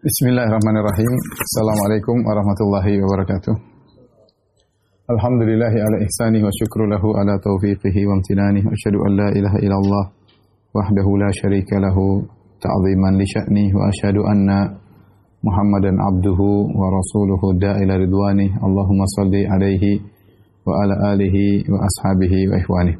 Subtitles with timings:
[0.00, 1.12] Bismillahirrahmanirrahim.
[1.44, 3.52] Assalamualaikum warahmatullahi wabarakatuh.
[5.12, 8.64] Alhamdulillahi ala ihsani wa syukru lahu ala taufiqihi wa amtinani.
[8.64, 10.04] Asyhadu an la ilaha illallah
[10.72, 12.24] wahdahu la syarika lahu
[12.64, 14.72] ta'ziman li sya'ni wa asyhadu anna
[15.44, 18.56] Muhammadan abduhu wa rasuluhu da'ila ridwani.
[18.56, 20.00] Allahumma salli alaihi
[20.64, 22.96] wa ala alihi wa ashabihi wa ikhwani.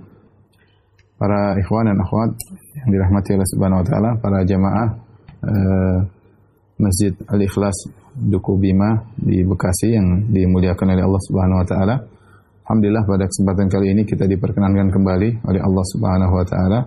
[1.17, 2.37] Para ikhwan dan akhwat
[2.77, 4.89] yang dirahmati Allah Subhanahu wa taala, para jamaah
[5.49, 6.20] uh,
[6.81, 7.77] Masjid Al-Ikhlas
[8.17, 11.97] Duku Bima di Bekasi yang dimuliakan oleh Allah Subhanahu wa taala.
[12.65, 16.81] Alhamdulillah pada kesempatan kali ini kita diperkenankan kembali oleh Allah Subhanahu wa taala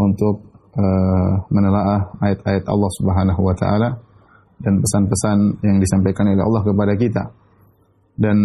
[0.00, 0.34] untuk
[0.74, 3.88] uh, menelaah ayat-ayat Allah Subhanahu wa taala
[4.60, 7.24] dan pesan-pesan yang disampaikan oleh Allah kepada kita.
[8.20, 8.36] Dan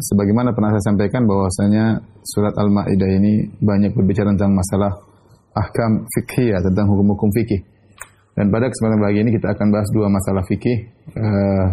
[0.00, 4.92] sebagaimana pernah saya sampaikan bahwasanya surat Al-Maidah ini banyak berbicara tentang masalah
[5.56, 7.73] ahkam fikih tentang hukum-hukum fikih
[8.34, 10.78] dan pada kesempatan pagi ini kita akan bahas dua masalah fikih
[11.14, 11.66] uh,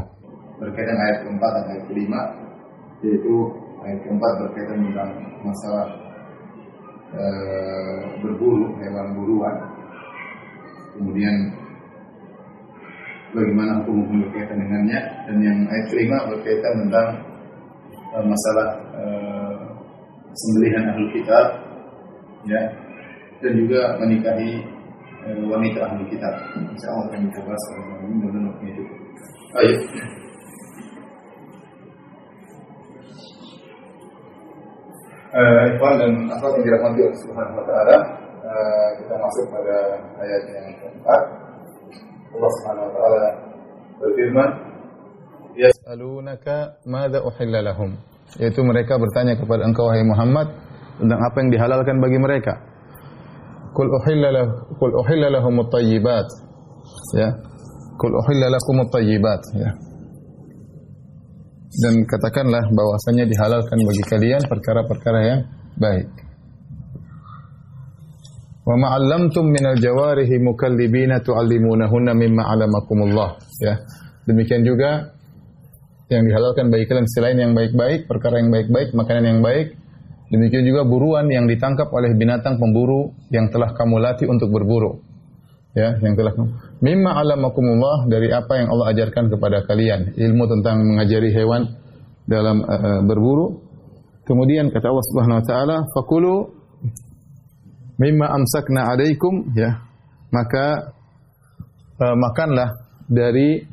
[0.61, 2.22] berkaitan ayat keempat dan ayat kelima,
[3.02, 3.36] yaitu
[3.81, 5.88] ayat keempat berkaitan tentang masalah
[7.17, 9.55] uh, berburu hewan buruan.
[10.94, 11.36] Kemudian
[13.33, 17.09] bagaimana hukum-hukum berkaitan dengannya dan yang ayat kelima berkaitan tentang
[18.14, 18.69] uh, masalah
[20.31, 21.47] sembelihan ahli kitab
[22.47, 22.61] ya
[23.43, 24.64] dan juga menikahi
[25.30, 26.33] wanita ahli kitab.
[26.58, 28.83] Insya Allah akan kita bahas pada malam ini dan waktunya itu.
[29.52, 29.77] Baik.
[35.31, 37.97] Uh, Ikhwan dan akhwat yang dirahmati Allah Subhanahu wa taala,
[38.44, 39.75] uh, kita masuk pada
[40.19, 41.22] ayat yang keempat.
[42.36, 43.25] Allah Subhanahu wa taala
[43.95, 44.49] berfirman,
[45.55, 47.95] "Yas'alunaka madza uhilla lahum?"
[48.44, 50.52] Yaitu mereka bertanya kepada engkau wahai Muhammad
[50.99, 52.70] tentang apa yang dihalalkan bagi mereka.
[53.72, 56.27] Kul uhilla lahu kul uhilla lahum at-tayyibat.
[57.16, 57.30] Ya.
[58.02, 59.69] Kul uhilla lakum at-tayyibat, ya.
[61.72, 65.42] Dan katakanlah bahwasanya dihalalkan bagi kalian perkara-perkara yang
[65.80, 66.09] baik.
[68.67, 73.80] Wa ma 'allamtum minal jawarihi mukallibina tu'allimunahunna mimma 'allamakumullah, ya.
[74.27, 75.15] Demikian juga
[76.11, 79.80] yang dihalalkan bagi kalian selain yang baik-baik, perkara yang baik-baik, makanan yang baik,
[80.31, 85.03] Demikian juga buruan yang ditangkap oleh binatang pemburu yang telah kamu latih untuk berburu.
[85.75, 86.36] Ya, yang telah
[86.83, 91.64] mimma alamakumullah dari apa yang Allah ajarkan kepada kalian, ilmu tentang mengajari hewan
[92.27, 93.59] dalam uh, berburu.
[94.23, 96.36] Kemudian kata Allah Subhanahu wa taala, "Fakulu
[97.99, 99.83] mimma amsakna alaikum" ya.
[100.31, 100.95] Maka
[101.99, 103.64] uh, makanlah dari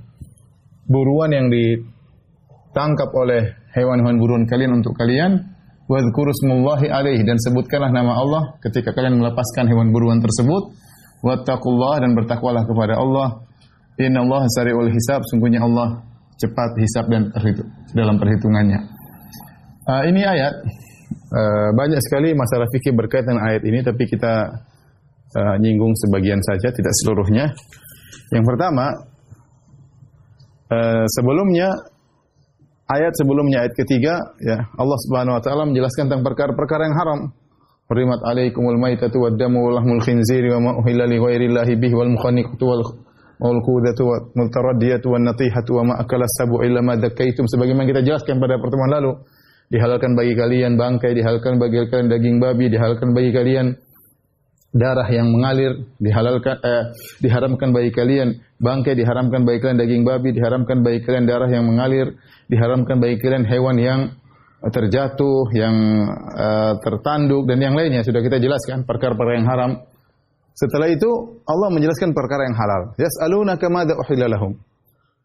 [0.90, 5.57] buruan yang ditangkap oleh hewan-hewan buruan kalian untuk kalian
[5.88, 6.30] wadhkuru
[7.24, 10.76] dan sebutkanlah nama Allah ketika kalian melepaskan hewan buruan tersebut.
[11.18, 13.42] Wattaqullah dan bertakwalah kepada Allah.
[13.98, 15.26] Innallaha sari'ul hisab.
[15.26, 15.98] Sungguhnya Allah
[16.38, 17.34] cepat hisab dan
[17.96, 18.78] dalam perhitungannya.
[19.88, 20.54] Uh, ini ayat.
[21.28, 24.48] Uh, banyak sekali masalah fikih berkaitan ayat ini tapi kita
[25.36, 27.50] uh, nyinggung sebagian saja tidak seluruhnya.
[28.30, 28.86] Yang pertama
[30.70, 31.72] uh, sebelumnya
[32.88, 37.20] ayat sebelumnya ayat ketiga ya Allah Subhanahu wa taala menjelaskan tentang perkara-perkara yang haram.
[37.88, 42.12] Hurimat alaikumul maitatu wad damu wal lahmul khinziri wa ma uhilla li ghairillahi bihi wal
[42.12, 42.84] mukhaniqatu wal
[43.40, 48.04] wal qudatu wa mutaraddiyatu wan natihatu wa ma akala sabu illa ma dakaitum sebagaimana kita
[48.04, 49.16] jelaskan pada pertemuan lalu
[49.72, 53.66] dihalalkan bagi kalian bangkai dihalalkan bagi kalian daging babi dihalalkan bagi kalian
[54.74, 56.92] darah yang mengalir dihalalkan eh,
[57.24, 62.20] diharamkan bagi kalian bangkai diharamkan bagi kalian daging babi diharamkan bagi kalian darah yang mengalir
[62.52, 64.00] diharamkan bagi kalian hewan yang
[64.58, 65.76] terjatuh yang
[66.34, 68.02] uh, tertanduk dan yang lainnya.
[68.02, 69.72] Sudah kita jelaskan perkara-perkara yang haram.
[70.58, 72.98] Setelah itu Allah menjelaskan perkara yang halal.
[72.98, 74.58] Yas'alunaka madza uhilla lahum.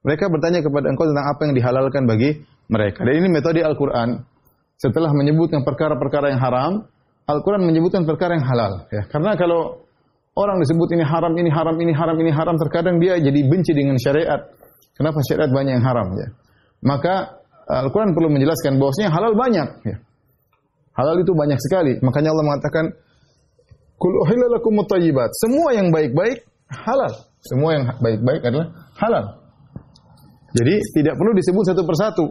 [0.05, 2.29] Mereka bertanya kepada engkau tentang apa yang dihalalkan bagi
[2.69, 3.01] mereka.
[3.01, 4.21] Dan ini metode Al-Qur'an.
[4.77, 6.71] Setelah menyebutkan perkara-perkara yang haram
[7.23, 8.83] Al-Quran menyebutkan perkara yang halal.
[8.91, 9.07] Ya.
[9.07, 9.83] Karena kalau
[10.35, 13.95] orang disebut ini haram, ini haram, ini haram, ini haram, terkadang dia jadi benci dengan
[13.95, 14.43] syariat.
[14.93, 16.07] Kenapa syariat banyak yang haram?
[16.19, 16.27] Ya.
[16.83, 19.67] Maka Al-Quran perlu menjelaskan bahwasanya halal banyak.
[19.87, 19.97] Ya.
[20.93, 21.97] Halal itu banyak sekali.
[22.03, 22.85] Makanya Allah mengatakan,
[23.97, 24.83] Kul uhillalakum.
[25.39, 27.13] Semua yang baik-baik halal.
[27.39, 28.67] Semua yang baik-baik adalah
[28.99, 29.25] halal.
[30.53, 32.25] Jadi tidak perlu disebut satu persatu.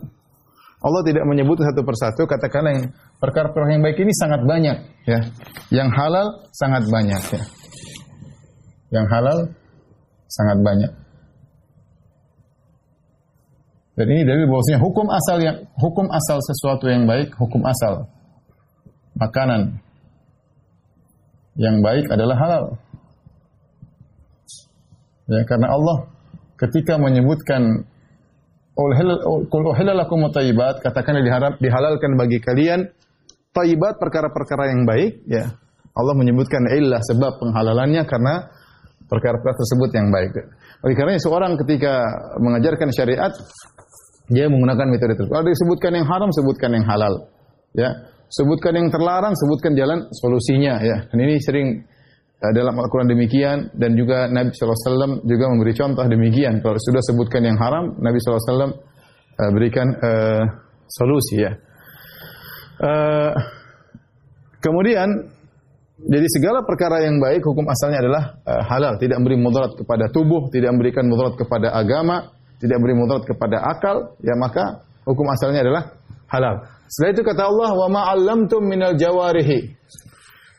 [0.83, 2.87] Allah tidak menyebut satu persatu, katakanlah yang
[3.23, 4.77] perkara-perkara yang baik ini sangat banyak,
[5.07, 5.21] ya.
[5.71, 7.43] Yang halal sangat banyak, ya.
[8.91, 9.39] Yang halal
[10.27, 10.93] sangat banyak.
[13.93, 18.09] Dan ini dari bahwasanya hukum asal yang hukum asal sesuatu yang baik, hukum asal
[19.15, 19.79] makanan
[21.61, 22.65] yang baik adalah halal.
[25.29, 26.09] Ya, karena Allah
[26.59, 27.87] ketika menyebutkan
[28.73, 32.89] Qul uhilla lakum thayyibat, katakan diharap dihalalkan bagi kalian
[33.53, 35.53] thayyibat perkara-perkara yang baik, ya.
[35.93, 38.49] Allah menyebutkan illah sebab penghalalannya karena
[39.13, 40.33] perkara-perkara tersebut yang baik.
[40.89, 42.01] Oleh karena seorang ketika
[42.41, 43.33] mengajarkan syariat
[44.33, 45.37] dia menggunakan metode tersebut.
[45.37, 47.29] Kalau disebutkan yang haram, sebutkan yang halal.
[47.77, 50.97] Ya, sebutkan yang terlarang, sebutkan jalan solusinya ya.
[51.13, 51.85] Dan ini sering
[52.51, 56.59] dalam Al-Qur'an demikian dan juga Nabi SAW juga memberi contoh demikian.
[56.59, 60.43] Kalau sudah sebutkan yang haram, Nabi SAW uh, berikan uh,
[60.91, 61.55] solusi ya.
[62.83, 63.31] Uh,
[64.59, 65.07] kemudian
[66.03, 70.51] jadi segala perkara yang baik hukum asalnya adalah uh, halal, tidak memberi mudarat kepada tubuh,
[70.51, 72.27] tidak memberikan mudarat kepada agama,
[72.59, 75.95] tidak memberi mudarat kepada akal, ya maka hukum asalnya adalah
[76.27, 76.59] halal.
[76.91, 78.03] Setelah itu kata Allah, "Wa ma
[78.67, 79.79] minal jawarihi."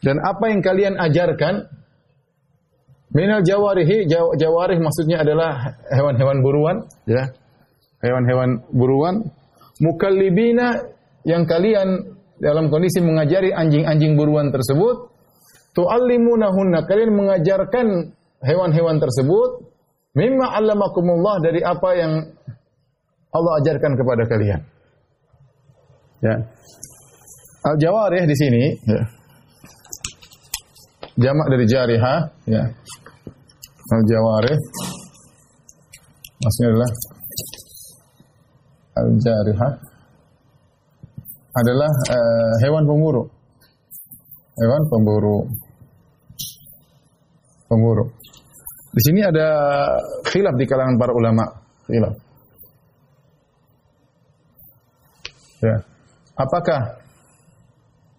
[0.03, 1.63] Dan apa yang kalian ajarkan
[3.15, 6.77] minal jawarihi, jaw, jawarih maksudnya adalah hewan-hewan buruan,
[7.07, 7.31] ya.
[8.03, 9.15] Hewan-hewan buruan
[9.79, 10.75] mukallibina
[11.23, 15.07] yang kalian dalam kondisi mengajari anjing-anjing buruan tersebut
[15.71, 18.11] tu'allimunahunna kalian mengajarkan
[18.43, 19.71] hewan-hewan tersebut
[20.19, 22.13] mimma 'allamakumullah dari apa yang
[23.33, 24.61] Allah ajarkan kepada kalian.
[26.21, 26.35] Ya.
[27.63, 29.01] Al-jawarih di sini ya.
[31.13, 32.15] Jamak dari jariha
[32.49, 32.63] ya.
[33.83, 34.57] Al-jawarih
[36.41, 36.91] maksudnya adalah
[38.97, 39.69] al-jariha
[41.53, 43.23] adalah uh, hewan pemburu.
[44.57, 45.37] Hewan pemburu
[47.69, 48.05] pemburu.
[48.93, 49.47] Di sini ada
[50.29, 51.45] khilaf di kalangan para ulama,
[51.89, 52.13] khilaf.
[55.65, 55.77] Ya.
[56.37, 57.01] Apakah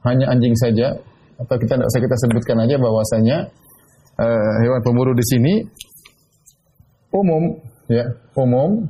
[0.07, 0.99] hanya anjing saja
[1.35, 3.37] atau kita tidak usah kita sebutkan aja bahwasanya
[4.19, 5.55] uh, hewan pemburu di sini
[7.15, 7.59] umum
[7.91, 8.05] ya,
[8.35, 8.87] umum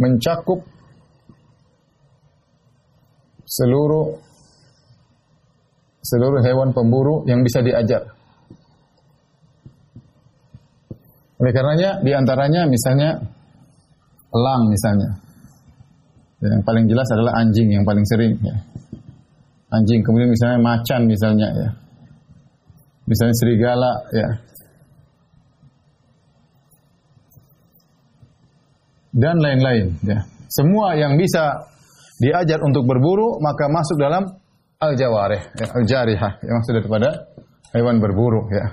[0.00, 0.64] mencakup
[3.44, 4.16] seluruh
[6.00, 8.16] seluruh hewan pemburu yang bisa diajar.
[11.40, 13.20] Oleh karenanya di antaranya misalnya
[14.32, 15.10] elang misalnya.
[16.40, 18.56] Yang paling jelas adalah anjing yang paling sering ya.
[19.70, 21.68] Anjing, kemudian misalnya macan misalnya ya.
[23.06, 24.28] Misalnya serigala ya.
[29.14, 30.26] Dan lain-lain ya.
[30.50, 31.70] Semua yang bisa
[32.18, 34.26] diajar untuk berburu maka masuk dalam
[34.82, 37.08] al-jawarih, ya, al-jarihah yang maksud daripada
[37.70, 38.66] hewan berburu ya.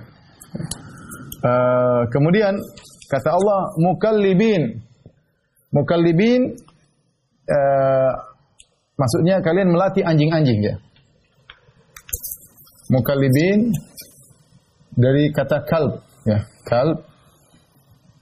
[1.37, 2.57] Uh, kemudian
[3.05, 4.81] kata Allah mukallibin.
[5.69, 6.57] Mukallibin
[7.45, 8.11] uh,
[8.97, 10.75] maksudnya kalian melatih anjing-anjing ya.
[12.87, 13.75] Mukallibin
[14.95, 17.03] dari kata kalb ya, kalb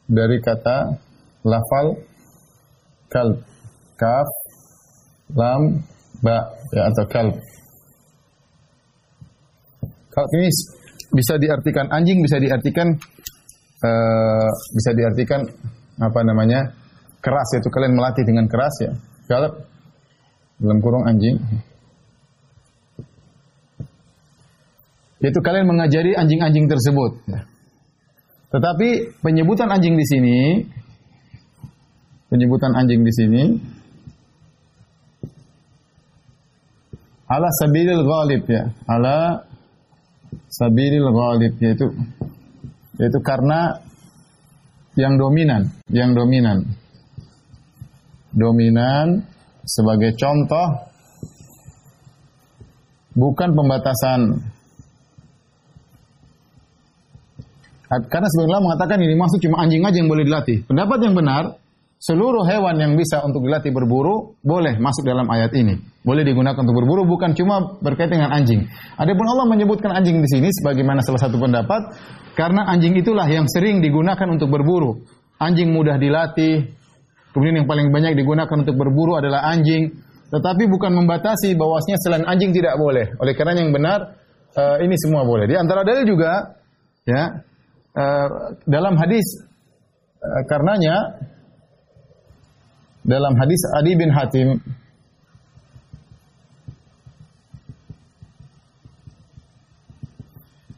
[0.10, 0.98] dari kata
[1.46, 2.02] lafal
[3.14, 3.46] kalb
[3.96, 4.28] kaf
[5.38, 5.86] lam
[6.26, 7.36] ba ya atau kalb.
[10.10, 10.50] Kalb ini
[11.14, 12.88] bisa diartikan anjing, bisa diartikan
[13.86, 15.42] uh, bisa diartikan
[16.02, 16.74] apa namanya
[17.22, 18.92] keras yaitu kalian melatih dengan keras ya.
[19.30, 19.50] Kalau
[20.60, 21.38] dalam kurung anjing.
[25.26, 27.18] Yaitu kalian mengajari anjing-anjing tersebut.
[27.26, 27.50] Ya.
[28.54, 30.38] Tetapi penyebutan anjing di sini,
[32.30, 33.44] penyebutan anjing di sini,
[37.26, 39.50] ala sabilil ghalib ya, ala
[40.46, 41.90] sabilil ghalib yaitu
[43.02, 43.82] yaitu karena
[44.96, 46.64] yang dominan, yang dominan.
[48.36, 49.26] Dominan
[49.66, 50.92] sebagai contoh
[53.16, 54.54] bukan pembatasan.
[57.86, 60.66] Karena sebenarnya mengatakan ini maksud cuma anjing aja yang boleh dilatih.
[60.66, 61.44] Pendapat yang benar,
[62.02, 65.78] seluruh hewan yang bisa untuk dilatih berburu boleh masuk dalam ayat ini.
[66.06, 68.66] Boleh digunakan untuk berburu bukan cuma berkaitan dengan anjing.
[68.98, 71.82] Adapun Allah menyebutkan anjing di sini sebagaimana salah satu pendapat
[72.38, 75.02] karena anjing itulah yang sering digunakan untuk berburu.
[75.40, 76.68] Anjing mudah dilatih.
[77.32, 79.92] Kemudian yang paling banyak digunakan untuk berburu adalah anjing.
[80.32, 83.14] Tetapi bukan membatasi bahwasanya selain anjing tidak boleh.
[83.20, 84.16] Oleh karena yang benar
[84.56, 85.48] uh, ini semua boleh.
[85.48, 86.56] Di antara dalil juga
[87.06, 87.46] ya
[87.96, 88.28] uh,
[88.68, 89.26] dalam hadis
[90.20, 91.26] uh, karenanya
[93.06, 94.60] dalam hadis Adi bin Hatim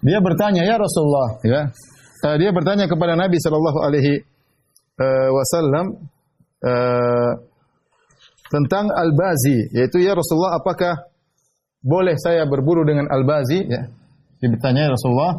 [0.05, 1.61] dia bertanya ya Rasulullah ya
[2.23, 4.23] uh, dia bertanya kepada Nabi sallallahu alaihi
[5.29, 6.09] wasallam
[8.49, 11.05] tentang al-bazi yaitu ya Rasulullah apakah
[11.87, 13.61] boleh saya berburu dengan al-bazi?
[13.63, 13.87] Ya
[14.37, 15.33] dia bertanya ya Rasulullah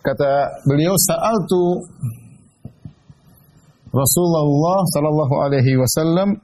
[0.00, 1.84] kata beliau sa'altu
[3.90, 6.38] Rasulullah sallallahu alaihi wasallam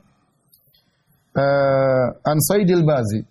[1.36, 3.22] uh, an Saidil Bazi.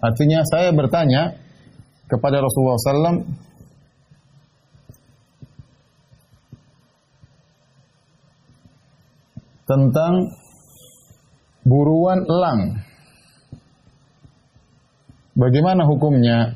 [0.00, 1.36] Artinya saya bertanya
[2.08, 3.20] kepada Rasulullah SAW
[9.68, 10.34] tentang
[11.62, 12.89] buruan elang.
[15.40, 16.52] Bagaimana hukumnya?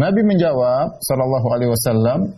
[0.00, 2.32] Nabi menjawab sallallahu alaihi wasallam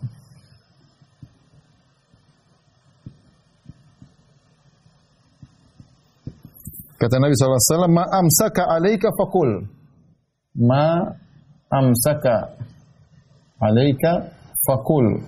[7.03, 9.67] Kata Nabi SAW, Ma amsaka alaika fakul.
[10.55, 11.03] Ma
[11.67, 12.55] amsaka
[13.59, 14.31] alaika
[14.63, 15.19] fakul.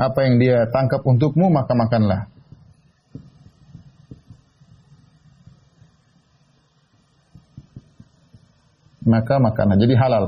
[0.00, 2.29] Apa yang dia tangkap untukmu, maka makanlah.
[9.08, 9.76] Maka makanlah.
[9.80, 10.24] Jadi halal.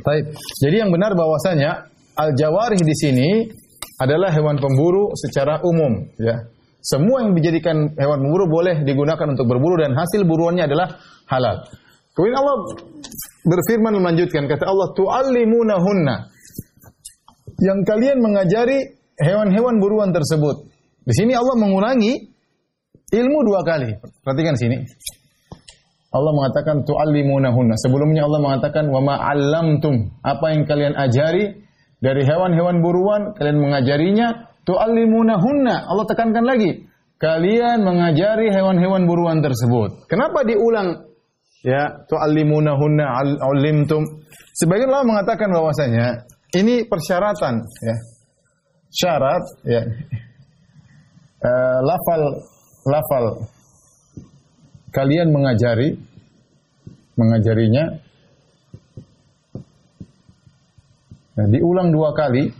[0.00, 0.24] Baik.
[0.62, 3.28] Jadi yang benar bahwasanya al-jawarih di sini
[4.00, 6.40] adalah hewan pemburu secara umum, ya.
[6.80, 10.96] Semua yang dijadikan hewan pemburu boleh digunakan untuk berburu dan hasil buruannya adalah
[11.28, 11.60] halal.
[12.16, 12.56] Kemudian Allah
[13.44, 16.16] berfirman melanjutkan kata Allah tu'allimunahunna
[17.60, 20.64] yang kalian mengajari hewan-hewan buruan tersebut.
[21.04, 22.16] Di sini Allah mengulangi
[23.12, 23.92] ilmu dua kali.
[24.24, 24.80] Perhatikan sini.
[26.10, 27.78] Allah mengatakan tu'allimunahunna.
[27.78, 29.14] Sebelumnya Allah mengatakan wa ma.
[30.26, 31.54] Apa yang kalian ajari
[32.02, 35.86] dari hewan-hewan buruan, kalian mengajarinya tu'allimunahunna.
[35.86, 36.90] Allah tekankan lagi,
[37.22, 40.10] kalian mengajari hewan-hewan buruan tersebut.
[40.10, 41.06] Kenapa diulang?
[41.62, 43.04] Ya, tu'allimunahunna
[43.44, 44.02] alimtum.
[44.56, 46.26] Sebagian Allah mengatakan bahwasanya
[46.56, 47.96] ini persyaratan, ya.
[48.90, 49.82] Syarat, ya.
[51.40, 52.22] Uh, lafal
[52.84, 53.24] lafal
[54.90, 55.98] kalian mengajari
[57.14, 57.98] mengajarinya
[61.38, 62.50] nah, diulang dua kali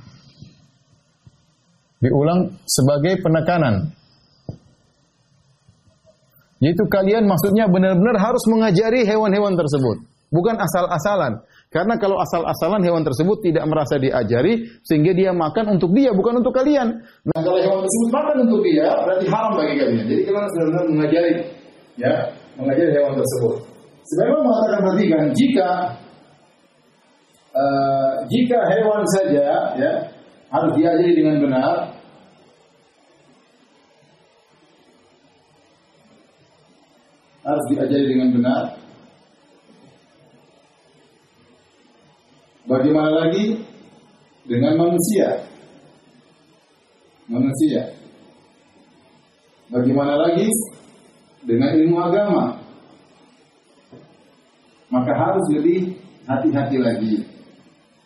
[2.00, 3.92] diulang sebagai penekanan.
[6.60, 10.04] Yaitu kalian maksudnya benar-benar harus mengajari hewan-hewan tersebut.
[10.28, 11.40] Bukan asal-asalan.
[11.70, 16.52] Karena kalau asal-asalan hewan tersebut tidak merasa diajari, sehingga dia makan untuk dia, bukan untuk
[16.52, 17.00] kalian.
[17.30, 20.04] Nah kalau hewan tersebut makan untuk dia, berarti haram bagi kalian.
[20.04, 21.32] Jadi kalian harus benar-benar mengajari,
[22.00, 22.12] ya,
[22.56, 23.56] mengajari hewan tersebut.
[24.08, 25.68] Sebenarnya mengatakan perhatikan, jika
[27.52, 29.92] uh, jika hewan saja, ya,
[30.50, 31.76] harus diajari dengan benar.
[37.40, 38.62] Harus diajari dengan benar.
[42.68, 43.58] Bagaimana lagi
[44.46, 45.42] dengan manusia?
[47.26, 47.82] Manusia.
[49.70, 50.46] Bagaimana lagi
[51.44, 52.44] dengan ilmu agama?
[54.90, 55.94] Maka harus lebih
[56.26, 57.14] hati-hati lagi.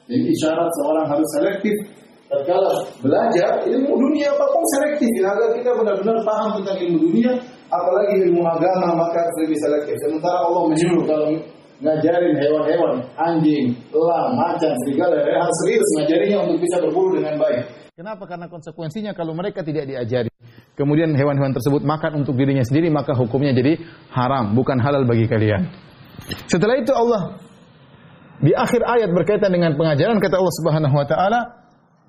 [0.04, 1.74] Ini isyarat seorang harus selektif
[2.28, 7.32] tatkala belajar ilmu dunia apa pun selektif agar kita benar-benar paham tentang ilmu dunia
[7.68, 11.28] apalagi ilmu agama maka harus lebih selektif sementara Allah menyuruh kalau
[11.84, 17.64] ngajarin hewan-hewan anjing, elang, macan, serigala harus serius ngajarinya untuk bisa berburu dengan baik
[17.94, 18.26] Kenapa?
[18.26, 20.26] Karena konsekuensinya kalau mereka tidak diajari,
[20.74, 23.78] kemudian hewan-hewan tersebut makan untuk dirinya sendiri, maka hukumnya jadi
[24.14, 25.70] haram, bukan halal bagi kalian.
[26.46, 27.38] Setelah itu Allah
[28.42, 31.40] di akhir ayat berkaitan dengan pengajaran kata Allah Subhanahu wa taala,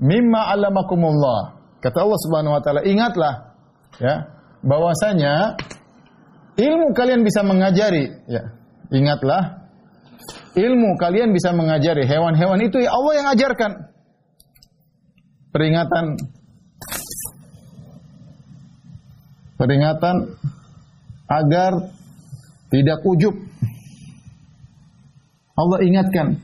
[0.02, 1.62] mimma alamakumullah.
[1.82, 3.34] Kata Allah Subhanahu wa taala, ingatlah
[4.02, 4.16] ya,
[4.66, 5.58] bahwasanya
[6.58, 8.44] ilmu kalian bisa mengajari, ya.
[8.94, 9.66] Ingatlah
[10.56, 13.72] ilmu kalian bisa mengajari hewan-hewan itu ya Allah yang ajarkan.
[15.52, 16.20] Peringatan
[19.56, 20.36] peringatan
[21.26, 21.72] agar
[22.70, 23.36] tidak ujub.
[25.56, 26.40] Allah ingatkan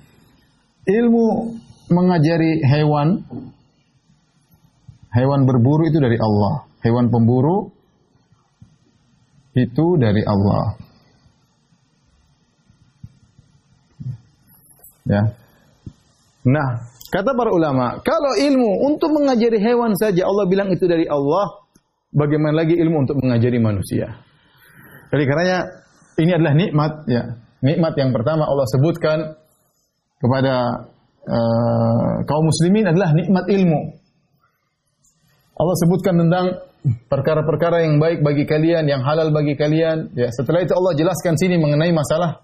[0.88, 1.60] ilmu
[1.92, 3.28] mengajari hewan
[5.12, 6.66] hewan berburu itu dari Allah.
[6.82, 7.70] Hewan pemburu
[9.54, 10.80] itu dari Allah.
[15.06, 15.22] Ya.
[16.48, 21.61] Nah, kata para ulama, kalau ilmu untuk mengajari hewan saja Allah bilang itu dari Allah,
[22.12, 24.22] bagaimana lagi ilmu untuk mengajari manusia?
[25.12, 25.60] Jadi karenanya
[26.20, 27.24] ini adalah nikmat ya.
[27.62, 29.18] Nikmat yang pertama Allah sebutkan
[30.22, 30.56] kepada
[31.26, 33.82] uh, kaum muslimin adalah nikmat ilmu.
[35.62, 36.46] Allah sebutkan tentang
[37.06, 40.10] perkara-perkara yang baik bagi kalian, yang halal bagi kalian.
[40.18, 42.42] Ya, setelah itu Allah jelaskan sini mengenai masalah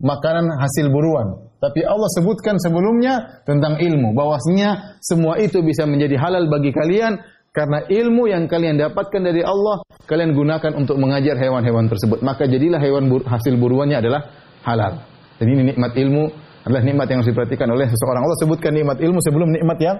[0.00, 1.44] makanan hasil buruan.
[1.60, 7.20] Tapi Allah sebutkan sebelumnya tentang ilmu, bahwasanya semua itu bisa menjadi halal bagi kalian
[7.54, 12.18] Karena ilmu yang kalian dapatkan dari Allah, kalian gunakan untuk mengajar hewan-hewan tersebut.
[12.18, 14.26] Maka jadilah hewan bur hasil buruannya adalah
[14.66, 15.06] halal.
[15.38, 16.34] Jadi ini nikmat ilmu
[16.66, 18.26] adalah nikmat yang harus diperhatikan oleh seseorang.
[18.26, 19.96] Allah sebutkan nikmat ilmu sebelum nikmat yang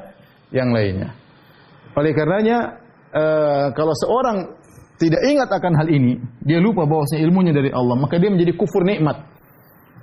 [0.50, 1.14] yang lainnya.
[1.94, 2.58] Oleh karenanya,
[3.14, 4.50] uh, kalau seorang
[4.99, 8.82] tidak ingat akan hal ini, dia lupa bahwasanya ilmunya dari Allah, maka dia menjadi kufur
[8.82, 9.30] nikmat.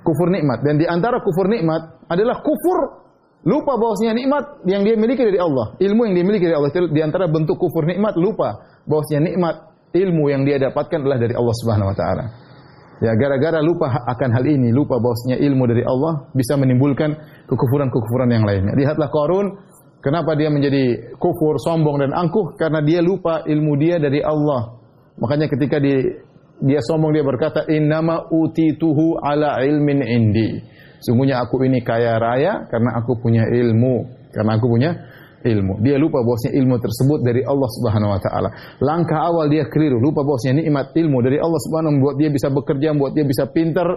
[0.00, 0.64] Kufur nikmat.
[0.64, 3.01] Dan di antara kufur nikmat adalah kufur
[3.42, 7.00] Lupa bahwasanya nikmat yang dia miliki dari Allah, ilmu yang dia miliki dari Allah di
[7.02, 9.54] antara bentuk kufur nikmat lupa bahwasanya nikmat
[9.90, 12.24] ilmu yang dia dapatkan adalah dari Allah Subhanahu wa taala.
[13.02, 17.18] Ya, gara-gara lupa akan hal ini, lupa bahwasanya ilmu dari Allah bisa menimbulkan
[17.50, 18.78] kekufuran-kekufuran yang lainnya.
[18.78, 19.58] Lihatlah Qarun,
[19.98, 24.78] kenapa dia menjadi kufur, sombong dan angkuh karena dia lupa ilmu dia dari Allah.
[25.18, 25.98] Makanya ketika di,
[26.62, 30.62] dia sombong dia berkata innama utituhu ala ilmin indi.
[31.02, 34.90] Sungguhnya aku ini kaya raya karena aku punya ilmu, karena aku punya
[35.42, 35.82] ilmu.
[35.82, 38.48] Dia lupa bahwasanya ilmu tersebut dari Allah Subhanahu wa taala.
[38.78, 42.94] Langkah awal dia keliru, lupa bahwasanya nikmat ilmu dari Allah Subhanahu membuat dia bisa bekerja,
[42.94, 43.88] membuat dia bisa pintar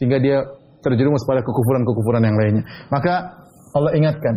[0.00, 0.48] sehingga dia
[0.80, 2.64] terjerumus pada kekufuran-kekufuran yang lainnya.
[2.88, 3.44] Maka
[3.76, 4.34] Allah ingatkan,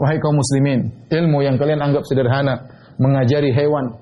[0.00, 2.64] wahai kaum muslimin, ilmu yang kalian anggap sederhana,
[2.96, 3.92] mengajari hewan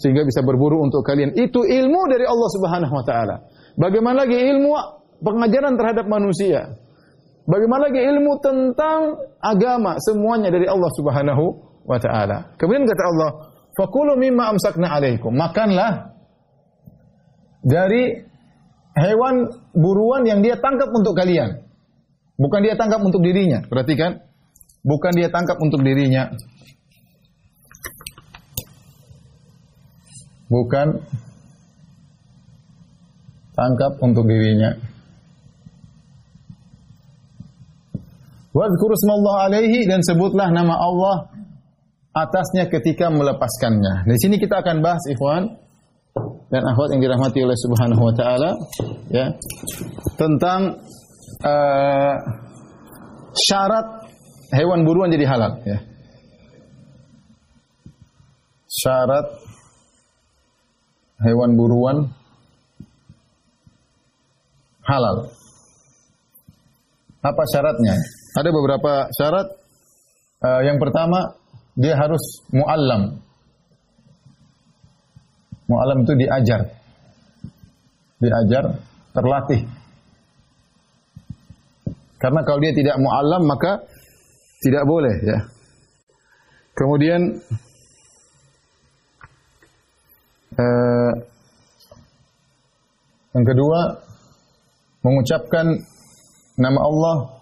[0.00, 3.36] sehingga bisa berburu untuk kalian, itu ilmu dari Allah Subhanahu wa taala.
[3.76, 6.76] Bagaimana lagi ilmu pengajaran terhadap manusia.
[7.48, 11.44] Bagaimana lagi ilmu tentang agama semuanya dari Allah Subhanahu
[11.88, 12.54] wa taala.
[12.60, 13.30] Kemudian kata Allah,
[13.74, 16.14] "Fakulu mimma amsakna 'alaikum." Makanlah
[17.64, 18.22] dari
[18.96, 21.64] hewan buruan yang dia tangkap untuk kalian.
[22.40, 23.60] Bukan dia tangkap untuk dirinya.
[23.68, 24.16] Perhatikan.
[24.80, 26.32] Bukan dia tangkap untuk dirinya.
[30.48, 31.04] Bukan
[33.52, 34.72] tangkap untuk dirinya.
[38.50, 41.16] Wadhkur smallah alaihi dan sebutlah nama Allah
[42.10, 44.10] atasnya ketika melepaskannya.
[44.10, 45.54] Di sini kita akan bahas ikhwan
[46.50, 48.50] dan akhwat yang dirahmati oleh Subhanahu wa taala
[49.14, 49.30] ya
[50.18, 50.82] tentang
[51.46, 52.14] uh,
[53.46, 53.86] syarat
[54.50, 55.78] hewan buruan jadi halal ya.
[58.66, 59.26] Syarat
[61.22, 62.10] hewan buruan
[64.82, 65.30] halal.
[67.22, 67.94] Apa syaratnya?
[68.36, 69.48] Ada beberapa syarat.
[70.40, 71.36] Uh, yang pertama,
[71.76, 73.20] dia harus muallam.
[75.66, 76.70] Muallam itu diajar.
[78.20, 78.64] Diajar,
[79.14, 79.62] terlatih.
[82.20, 83.80] Karena kalau dia tidak muallam maka
[84.60, 85.38] tidak boleh ya.
[86.76, 87.40] Kemudian
[90.60, 91.12] uh,
[93.32, 94.04] yang kedua
[95.00, 95.80] mengucapkan
[96.60, 97.39] nama Allah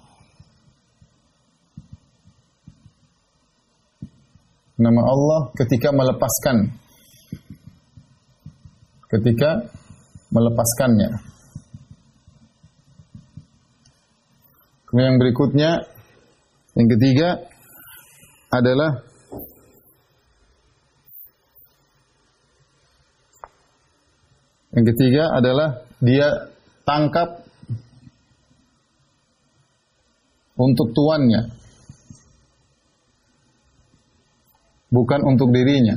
[4.78, 6.70] nama Allah ketika melepaskan
[9.08, 9.66] ketika
[10.28, 11.10] melepaskannya.
[14.88, 15.70] Kemudian yang berikutnya
[16.76, 17.28] yang ketiga
[18.48, 19.04] adalah
[24.72, 25.68] yang ketiga adalah
[26.00, 26.48] dia
[26.88, 27.44] tangkap
[30.56, 31.52] untuk tuannya
[34.88, 35.96] bukan untuk dirinya.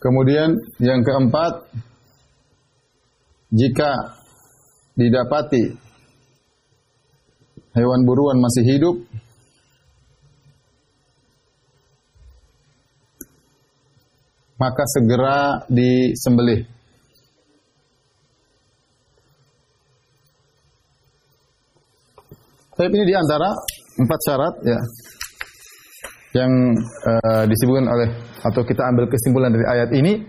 [0.00, 1.68] Kemudian yang keempat,
[3.52, 4.16] jika
[4.96, 5.76] didapati
[7.76, 8.96] hewan buruan masih hidup,
[14.56, 16.79] maka segera disembelih.
[22.80, 23.52] Tapi ini di antara
[24.00, 24.80] empat syarat ya
[26.40, 28.08] yang uh, disebutkan oleh
[28.40, 30.24] atau kita ambil kesimpulan dari ayat ini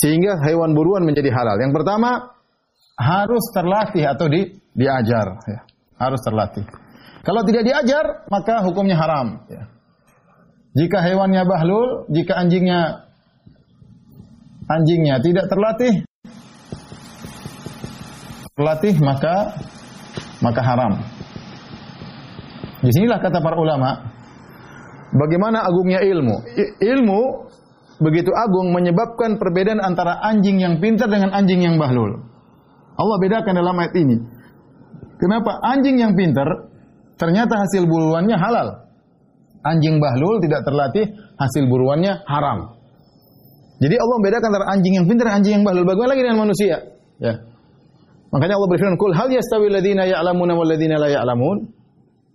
[0.00, 1.60] sehingga hewan buruan menjadi halal.
[1.60, 2.40] Yang pertama
[2.96, 5.60] harus terlatih atau di, diajar, ya.
[6.00, 6.64] harus terlatih.
[7.20, 9.44] Kalau tidak diajar maka hukumnya haram.
[9.52, 9.68] Ya.
[10.72, 13.12] Jika hewannya bahlul, jika anjingnya
[14.72, 16.00] anjingnya tidak terlatih,
[18.56, 19.52] terlatih maka
[20.40, 20.92] maka haram.
[22.80, 24.08] Di sinilah kata para ulama,
[25.12, 26.36] bagaimana agungnya ilmu.
[26.80, 27.20] Ilmu
[28.00, 32.24] begitu agung menyebabkan perbedaan antara anjing yang pintar dengan anjing yang bahlul.
[32.96, 34.16] Allah bedakan dalam ayat ini.
[35.20, 36.48] Kenapa anjing yang pintar
[37.20, 38.88] ternyata hasil buruannya halal.
[39.60, 42.80] Anjing bahlul tidak terlatih, hasil buruannya haram.
[43.80, 45.84] Jadi Allah membedakan antara anjing yang pintar dan anjing yang bahlul.
[45.84, 46.76] Bagaimana lagi dengan manusia?
[47.20, 47.49] Ya.
[48.30, 51.66] Makanya Allah berfirman, "Qul hal yastawi alladziina ya'lamuna wal ladziina la ya'lamun?"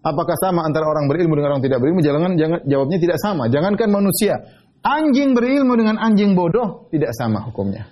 [0.05, 2.05] Apakah sama antara orang berilmu dengan orang tidak berilmu?
[2.05, 3.49] Jangan jangan jawabnya tidak sama.
[3.49, 4.37] Jangankan manusia,
[4.85, 7.89] anjing berilmu dengan anjing bodoh tidak sama hukumnya.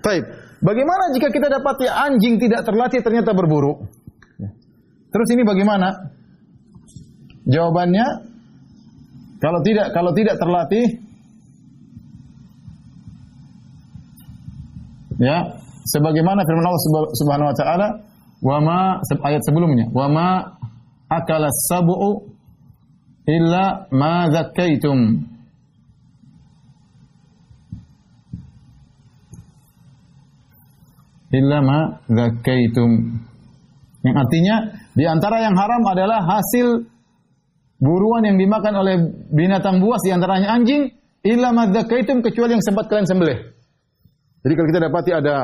[0.00, 0.24] Baik.
[0.62, 3.84] Bagaimana jika kita dapati anjing tidak terlatih ternyata berburu?
[5.12, 5.92] Terus ini bagaimana?
[7.44, 8.06] Jawabannya
[9.42, 10.86] kalau tidak kalau tidak terlatih
[15.18, 16.84] ya sebagaimana firman Allah
[17.16, 17.88] Subhanahu wa taala
[18.42, 20.28] wa ma ayat sebelumnya wa ma
[21.10, 22.26] akala sab'u
[23.28, 24.98] illa ma zakkaitum
[31.32, 31.78] illa ma
[32.10, 32.90] zakkaitum
[34.02, 34.54] yang artinya
[34.92, 36.90] di antara yang haram adalah hasil
[37.82, 38.94] buruan yang dimakan oleh
[39.30, 40.90] binatang buas di antaranya anjing
[41.22, 43.38] illa madzakaitum kecuali yang sempat kalian sembelih.
[44.42, 45.34] Jadi kalau kita dapati ada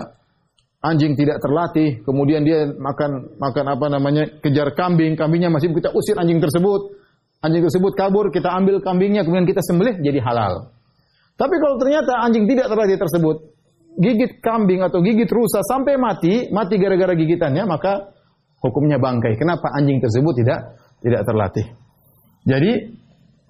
[0.78, 6.14] anjing tidak terlatih, kemudian dia makan makan apa namanya kejar kambing, kambingnya masih kita usir
[6.14, 6.94] anjing tersebut,
[7.42, 10.70] anjing tersebut kabur, kita ambil kambingnya, kemudian kita sembelih jadi halal.
[11.38, 13.36] Tapi kalau ternyata anjing tidak terlatih tersebut
[13.98, 18.14] gigit kambing atau gigit rusa sampai mati, mati gara-gara gigitannya, maka
[18.62, 19.34] hukumnya bangkai.
[19.34, 21.66] Kenapa anjing tersebut tidak tidak terlatih?
[22.46, 22.72] Jadi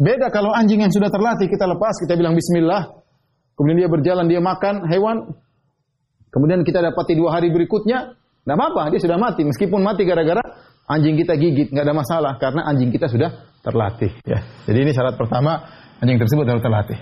[0.00, 2.88] beda kalau anjing yang sudah terlatih kita lepas, kita bilang bismillah,
[3.60, 5.16] kemudian dia berjalan, dia makan hewan,
[6.30, 9.44] kemudian kita dapati dua hari berikutnya, tidak apa-apa, dia sudah mati.
[9.44, 10.40] Meskipun mati gara-gara
[10.88, 13.28] anjing kita gigit, nggak ada masalah karena anjing kita sudah
[13.60, 14.08] terlatih.
[14.24, 14.40] Ya.
[14.64, 15.60] Jadi ini syarat pertama,
[16.00, 16.98] anjing tersebut harus terlatih.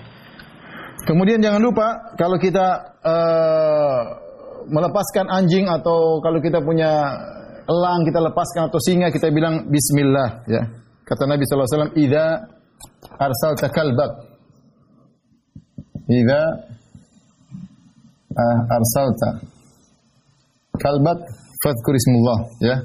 [1.07, 2.67] Kemudian jangan lupa kalau kita
[2.99, 3.99] uh,
[4.67, 7.15] melepaskan anjing atau kalau kita punya
[7.63, 10.43] elang kita lepaskan atau singa kita bilang Bismillah.
[10.51, 10.67] Ya.
[11.07, 12.43] Kata Nabi SAW, Ida
[13.15, 14.27] arsalta kalbak.
[16.11, 16.41] Ida
[18.69, 19.41] arsalta
[20.77, 21.19] kalbak
[21.61, 22.39] fadkur ismullah.
[22.61, 22.75] Ya.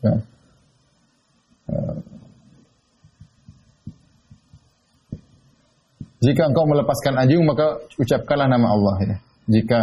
[0.00, 0.14] ya.
[1.70, 1.96] Uh,
[6.24, 9.16] jika engkau melepaskan anjing maka ucapkanlah nama Allah ya.
[9.50, 9.80] Jika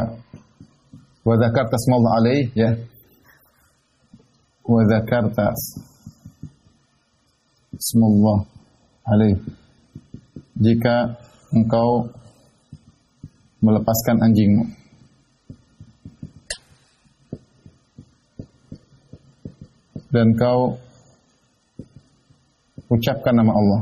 [1.28, 2.70] wa dzakarta smallah alaih ya
[4.63, 5.52] wa dzakarta
[7.76, 8.48] smallah
[9.12, 9.36] alaih
[10.58, 11.17] jika
[11.54, 12.10] engkau
[13.62, 14.65] melepaskan anjingmu
[20.13, 20.78] dan kau
[22.89, 23.82] ucapkan nama Allah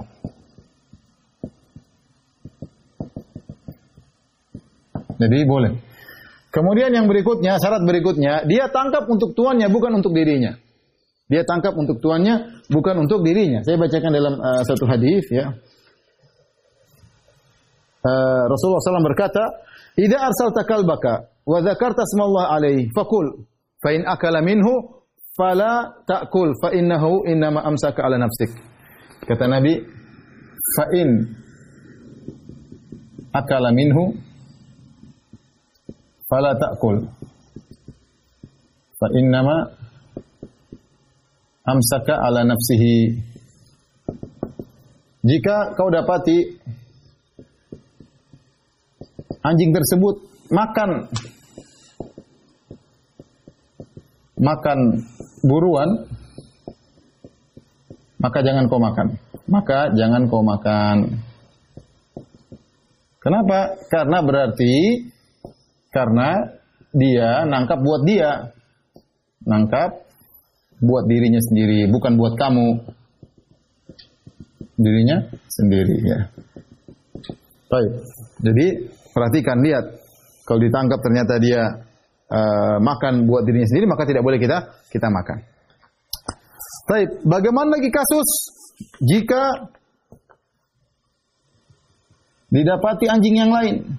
[5.19, 5.95] jadi boleh
[6.55, 10.55] Kemudian yang berikutnya, syarat berikutnya, dia tangkap untuk tuannya bukan untuk dirinya.
[11.27, 13.59] Dia tangkap untuk tuannya bukan untuk dirinya.
[13.67, 15.51] Saya bacakan dalam uh, satu hadis ya.
[18.05, 19.43] Uh, Rasulullah SAW berkata,
[19.97, 23.49] "Idza arsalta kalbaka wa dzakarta smallah alaihi, fakul
[23.81, 25.01] fa in akala minhu
[25.33, 28.53] fala ta'kul fa innahu innama amsaka ala nafsik."
[29.25, 29.81] Kata Nabi,
[30.77, 31.09] "Fa in
[33.33, 34.13] akala minhu
[36.29, 37.09] fala ta'kul
[38.95, 39.65] fa innama
[41.65, 43.17] amsaka ala nafsihi
[45.25, 46.61] jika kau dapati
[49.45, 51.05] anjing tersebut makan
[54.41, 54.79] makan
[55.45, 56.09] buruan
[58.17, 59.07] maka jangan kau makan
[59.45, 61.21] maka jangan kau makan
[63.21, 65.05] kenapa karena berarti
[65.93, 66.57] karena
[66.95, 68.55] dia nangkap buat dia.
[69.45, 70.07] Nangkap
[70.81, 72.81] buat dirinya sendiri, bukan buat kamu.
[74.79, 76.19] Dirinya sendiri ya.
[77.69, 77.91] Baik.
[78.41, 78.67] Jadi
[79.15, 79.85] perhatikan lihat
[80.43, 81.61] kalau ditangkap ternyata dia
[82.27, 85.39] uh, makan buat dirinya sendiri maka tidak boleh kita kita makan.
[86.85, 88.29] Baik, bagaimana lagi kasus
[88.99, 89.71] jika
[92.51, 93.95] didapati anjing yang lain?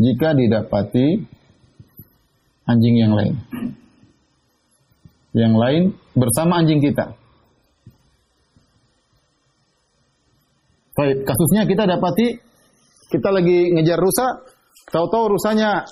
[0.00, 1.28] jika didapati
[2.64, 3.36] anjing yang lain.
[5.36, 5.82] Yang lain
[6.16, 7.19] bersama anjing kita.
[11.00, 12.36] Baik, kasusnya kita dapati
[13.08, 14.44] kita lagi ngejar rusa,
[14.92, 15.88] tahu-tahu rusanya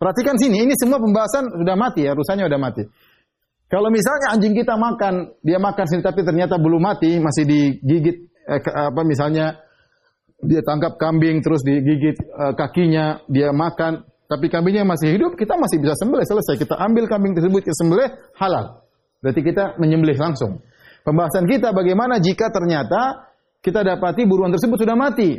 [0.00, 2.82] perhatikan sini, ini semua pembahasan sudah mati ya, rusanya sudah mati.
[3.68, 8.16] Kalau misalnya anjing kita makan, dia makan sini tapi ternyata belum mati, masih digigit
[8.48, 9.60] eh, apa misalnya
[10.40, 14.00] dia tangkap kambing terus digigit uh, kakinya, dia makan,
[14.32, 16.56] tapi kambingnya masih hidup, kita masih bisa sembelih selesai.
[16.56, 18.08] Kita ambil kambing tersebut kita sembelih
[18.38, 18.80] halal.
[19.18, 20.62] Berarti kita menyembelih langsung.
[21.04, 23.27] Pembahasan kita bagaimana jika ternyata
[23.62, 25.38] kita dapati buruan tersebut sudah mati.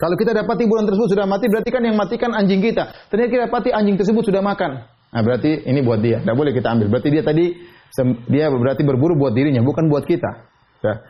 [0.00, 2.88] Kalau kita dapati buruan tersebut sudah mati, berarti kan yang matikan anjing kita.
[3.12, 4.80] Ternyata kita dapati anjing tersebut sudah makan.
[5.10, 6.24] Nah, berarti ini buat dia.
[6.24, 6.88] Tidak boleh kita ambil.
[6.88, 7.52] Berarti dia tadi
[8.30, 10.30] dia berarti berburu buat dirinya, bukan buat kita.
[10.80, 11.04] Ya.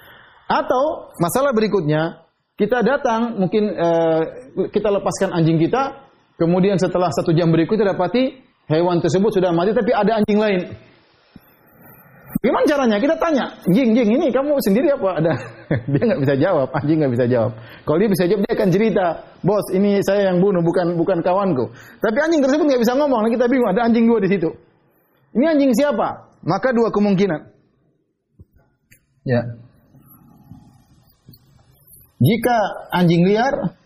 [0.51, 2.27] Atau masalah berikutnya,
[2.59, 4.23] kita datang mungkin uh,
[4.75, 9.95] kita lepaskan anjing kita, kemudian setelah satu jam berikutnya dapati hewan tersebut sudah mati, tapi
[9.95, 10.61] ada anjing lain.
[12.41, 12.97] Gimana caranya?
[12.97, 15.21] Kita tanya, jing jing ini kamu sendiri apa?
[15.21, 15.33] Ada
[15.93, 17.53] dia nggak bisa jawab, anjing nggak bisa jawab.
[17.85, 19.07] Kalau dia bisa jawab dia akan cerita,
[19.45, 21.69] bos ini saya yang bunuh bukan bukan kawanku.
[22.01, 24.49] Tapi anjing tersebut nggak bisa ngomong, kita bingung ada anjing dua di situ.
[25.37, 26.33] Ini anjing siapa?
[26.41, 27.41] Maka dua kemungkinan.
[29.29, 29.61] Ya.
[32.25, 32.57] Jika
[32.89, 33.77] anjing liar,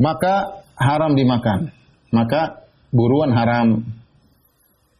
[0.00, 1.68] maka haram dimakan.
[2.16, 2.64] Maka
[2.96, 3.95] buruan haram.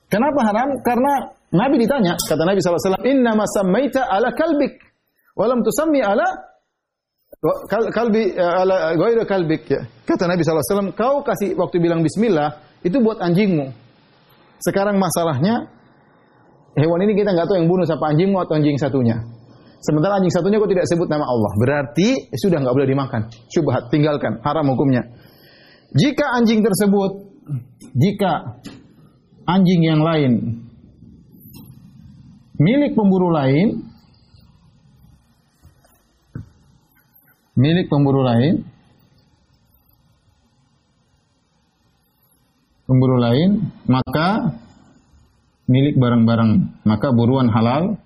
[0.07, 0.69] Kenapa haram?
[0.87, 1.13] Karena
[1.51, 4.79] Nabi ditanya, kata Nabi SAW, Inna masammaita ala kalbik,
[5.35, 6.27] walam tusammi ala
[7.91, 9.83] kalbi ala ghairu kalbik ya.
[10.07, 13.71] Kata Nabi SAW, kau kasih waktu bilang bismillah, itu buat anjingmu.
[14.63, 15.71] Sekarang masalahnya,
[16.79, 19.17] hewan ini kita nggak tahu yang bunuh siapa anjingmu atau anjing satunya.
[19.83, 21.53] Sementara anjing satunya kok tidak sebut nama Allah.
[21.63, 23.23] Berarti sudah nggak boleh dimakan.
[23.53, 24.43] Syubhat, tinggalkan.
[24.43, 25.05] Haram hukumnya.
[25.95, 27.11] Jika anjing tersebut,
[27.95, 28.59] jika
[29.47, 30.63] anjing yang lain
[32.59, 33.87] milik pemburu lain
[37.57, 38.67] milik pemburu lain
[42.87, 43.51] pemburu lain
[43.89, 44.59] maka
[45.67, 47.99] milik barang-barang maka buruan halal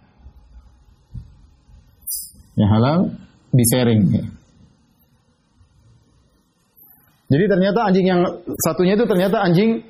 [2.57, 3.12] ya halal
[3.53, 4.24] disaring ya.
[7.31, 8.20] Jadi ternyata anjing yang
[8.59, 9.87] satunya itu ternyata anjing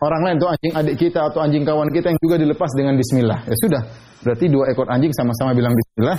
[0.00, 3.40] orang lain, itu anjing adik kita atau anjing kawan kita yang juga dilepas dengan bismillah.
[3.44, 3.82] Ya sudah,
[4.24, 6.18] berarti dua ekor anjing sama-sama bilang bismillah,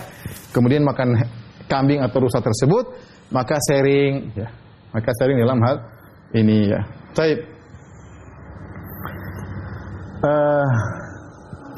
[0.54, 1.18] kemudian makan
[1.66, 2.86] kambing atau rusa tersebut,
[3.34, 4.50] maka sharing, ya.
[4.92, 5.76] Maka sharing dalam hal
[6.36, 6.82] ini ya.
[7.16, 7.40] Baik.
[10.22, 10.68] Uh,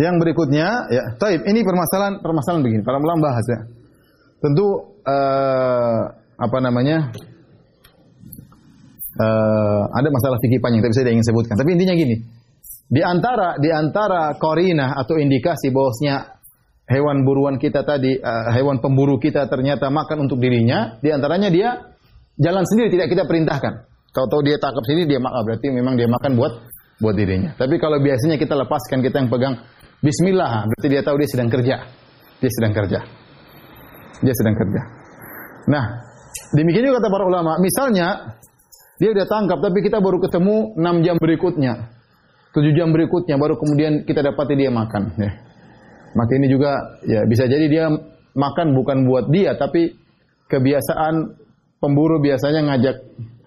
[0.01, 1.45] yang berikutnya, ya, taib.
[1.45, 2.81] Ini permasalahan permasalahan begini.
[2.81, 3.59] Para ulama bahas ya.
[4.41, 4.65] Tentu
[5.05, 6.01] uh,
[6.41, 7.13] apa namanya?
[9.17, 11.55] Uh, ada masalah fikih panjang tapi saya ingin sebutkan.
[11.57, 12.15] Tapi intinya gini.
[12.93, 16.37] Di antara di antara korinah atau indikasi bahwasanya
[16.85, 21.69] hewan buruan kita tadi, uh, hewan pemburu kita ternyata makan untuk dirinya, di antaranya dia
[22.37, 23.73] jalan sendiri tidak kita perintahkan.
[24.13, 26.53] Kalau tahu dia tangkap sini dia makan berarti memang dia makan buat
[27.01, 27.57] buat dirinya.
[27.57, 29.55] Tapi kalau biasanya kita lepaskan kita yang pegang
[30.03, 31.75] bismillah, berarti dia tahu dia sedang kerja.
[32.37, 32.99] Dia sedang kerja.
[34.21, 34.81] Dia sedang kerja.
[35.63, 35.85] Nah,
[36.53, 38.37] demikian juga kata para ulama, misalnya
[39.01, 41.73] dia udah tangkap, tapi kita baru ketemu 6 jam berikutnya.
[42.53, 45.17] 7 jam berikutnya, baru kemudian kita dapati dia makan.
[45.17, 45.31] Ya.
[46.13, 47.89] Maka ini juga ya bisa jadi dia
[48.37, 49.97] makan bukan buat dia, tapi
[50.49, 51.33] kebiasaan
[51.81, 52.97] pemburu biasanya ngajak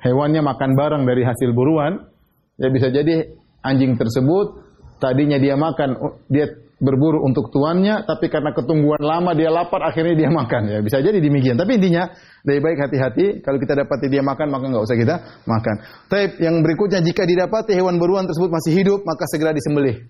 [0.03, 2.11] hewannya makan bareng dari hasil buruan.
[2.59, 3.31] Ya bisa jadi
[3.63, 4.67] anjing tersebut
[4.99, 5.95] tadinya dia makan,
[6.27, 10.63] dia berburu untuk tuannya, tapi karena ketungguan lama dia lapar, akhirnya dia makan.
[10.69, 11.57] Ya bisa jadi demikian.
[11.57, 12.13] Tapi intinya
[12.45, 13.27] lebih baik hati-hati.
[13.41, 15.17] Kalau kita dapati dia makan, maka nggak usah kita
[15.49, 15.75] makan.
[16.09, 20.05] Tapi yang berikutnya, jika didapati hewan beruan tersebut masih hidup, maka segera disembelih.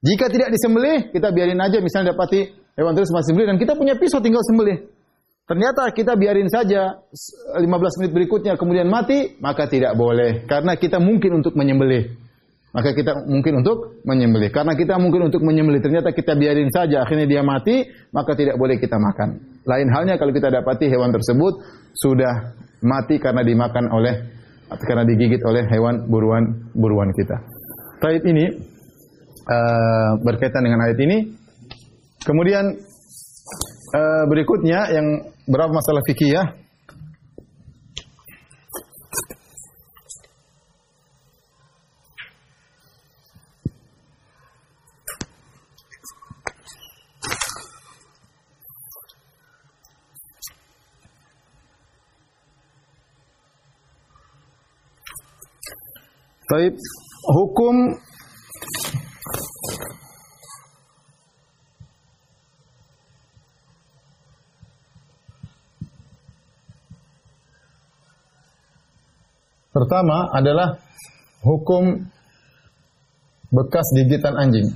[0.00, 1.78] Jika tidak disembelih, kita biarin aja.
[1.84, 2.48] Misalnya dapati
[2.80, 4.88] hewan tersebut masih sembelih dan kita punya pisau, tinggal sembelih.
[5.50, 7.02] Ternyata kita biarin saja
[7.58, 7.66] 15
[7.98, 10.46] menit berikutnya kemudian mati, maka tidak boleh.
[10.46, 12.29] Karena kita mungkin untuk menyembelih.
[12.70, 14.54] Maka kita mungkin untuk menyembelih.
[14.54, 17.82] Karena kita mungkin untuk menyembelih, ternyata kita biarin saja, akhirnya dia mati,
[18.14, 19.42] maka tidak boleh kita makan.
[19.66, 21.58] Lain halnya kalau kita dapati hewan tersebut
[21.98, 24.14] sudah mati karena dimakan oleh
[24.86, 27.42] karena digigit oleh hewan buruan buruan kita.
[27.98, 28.46] Taib ini
[29.50, 31.18] uh, berkaitan dengan ayat ini.
[32.22, 32.64] Kemudian
[33.98, 35.06] uh, berikutnya yang
[35.50, 36.44] berapa masalah fikih ya?
[56.50, 56.74] Taib
[57.30, 57.94] hukum
[69.70, 70.82] Pertama adalah
[71.46, 72.10] hukum
[73.54, 74.74] bekas gigitan anjing.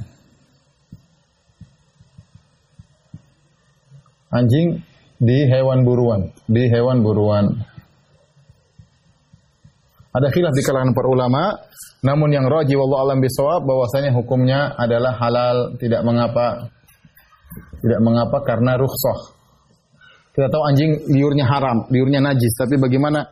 [4.31, 4.79] Anjing
[5.19, 7.74] di hewan buruan, di hewan buruan.
[10.15, 11.59] Ada khilaf di kalangan para ulama,
[12.07, 16.71] namun yang rajih wallahu alam bisawab bahwasanya hukumnya adalah halal, tidak mengapa.
[17.83, 19.35] Tidak mengapa karena rukhsah.
[20.35, 23.27] Kita tahu anjing liurnya haram, liurnya najis, tapi bagaimana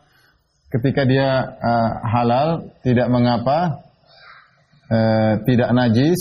[0.71, 3.79] ketika dia uh, halal tidak mengapa
[4.91, 6.19] uh, tidak najis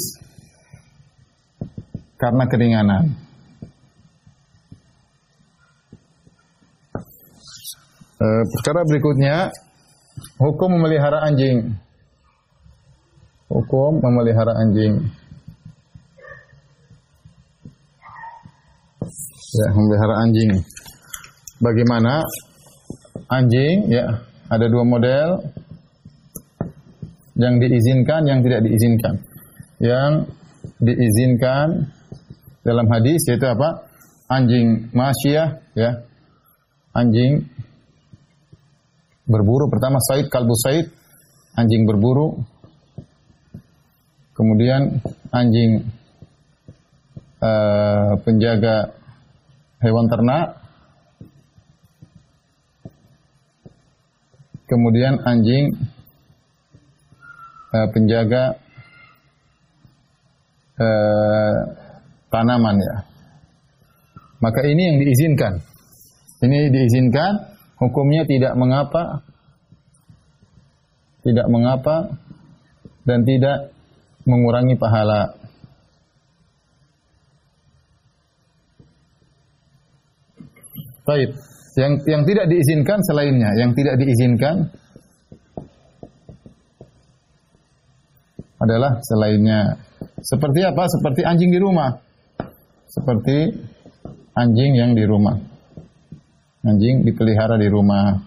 [2.18, 3.04] karena keringanan.
[8.22, 9.50] Uh, perkara berikutnya
[10.42, 11.78] hukum memelihara anjing.
[13.46, 15.06] Hukum memelihara anjing.
[19.52, 20.50] Ya, memelihara anjing.
[21.62, 22.24] Bagaimana
[23.28, 23.92] anjing?
[23.92, 25.46] Ya, ada dua model
[27.38, 29.14] yang diizinkan, yang tidak diizinkan.
[29.78, 30.12] Yang
[30.82, 31.92] diizinkan
[32.66, 33.86] dalam hadis yaitu apa?
[34.32, 36.02] Anjing masyiyah, ya.
[36.96, 37.52] Anjing
[39.26, 40.90] berburu pertama Said kalbu Said,
[41.54, 42.42] anjing berburu.
[44.32, 45.84] Kemudian anjing
[47.38, 48.96] uh, penjaga
[49.84, 50.56] hewan ternak,
[54.64, 55.76] kemudian anjing
[57.76, 58.56] uh, penjaga
[60.80, 61.56] uh,
[62.32, 62.96] tanaman ya.
[64.40, 65.52] Maka ini yang diizinkan.
[66.42, 67.51] Ini diizinkan,
[67.82, 69.26] hukumnya tidak mengapa,
[71.26, 72.14] tidak mengapa,
[73.02, 73.74] dan tidak
[74.22, 75.34] mengurangi pahala.
[81.02, 81.34] Baik.
[81.72, 84.70] Yang yang tidak diizinkan selainnya, yang tidak diizinkan
[88.62, 89.82] adalah selainnya.
[90.22, 90.86] Seperti apa?
[90.86, 91.98] Seperti anjing di rumah.
[92.86, 93.50] Seperti
[94.36, 95.51] anjing yang di rumah.
[96.62, 98.22] Anjing dipelihara di rumah.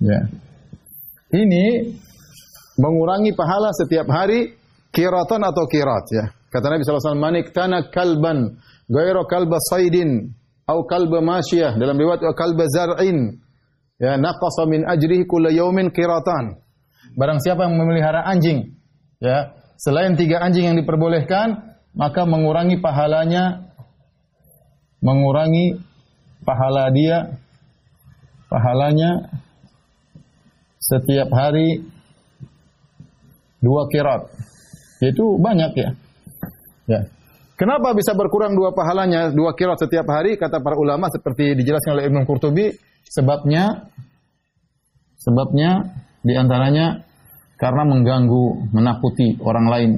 [0.00, 0.20] Ya.
[1.36, 1.92] Ini
[2.80, 4.56] mengurangi pahala setiap hari
[4.88, 6.24] kiratan atau kirat ya.
[6.50, 8.58] Kata Nabi SAW, Manik tanah kalban
[8.90, 10.34] Gairo kalba saidin
[10.66, 13.38] au kalba masyiyah dalam riwayat wa kalba zar'in
[14.02, 15.22] ya naqasa min ajrihi
[15.54, 16.58] yaumin qiratan.
[17.14, 18.74] Barang siapa yang memelihara anjing
[19.22, 23.69] ya selain tiga anjing yang diperbolehkan maka mengurangi pahalanya
[25.00, 25.80] mengurangi
[26.44, 27.36] pahala dia
[28.48, 29.28] pahalanya
[30.80, 31.84] setiap hari
[33.60, 34.28] dua kirat.
[35.00, 35.90] Yaitu banyak ya.
[36.88, 37.00] Ya.
[37.56, 40.40] Kenapa bisa berkurang dua pahalanya, dua kirat setiap hari?
[40.40, 42.72] Kata para ulama seperti dijelaskan oleh Ibnu Qurtubi,
[43.04, 43.92] sebabnya
[45.20, 45.92] sebabnya
[46.24, 47.04] di antaranya
[47.60, 49.90] karena mengganggu, menakuti orang lain,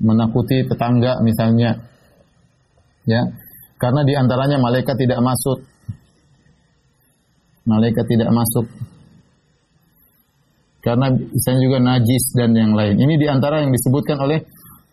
[0.00, 1.76] menakuti tetangga misalnya,
[3.08, 3.22] ya,
[3.78, 5.58] karena di antaranya malaikat tidak masuk,
[7.66, 8.66] malaikat tidak masuk,
[10.82, 12.98] karena misalnya juga najis dan yang lain.
[12.98, 14.42] Ini di antara yang disebutkan oleh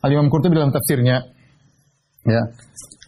[0.06, 1.26] Al-Imam Qurtubi dalam tafsirnya.
[2.30, 2.42] Ya.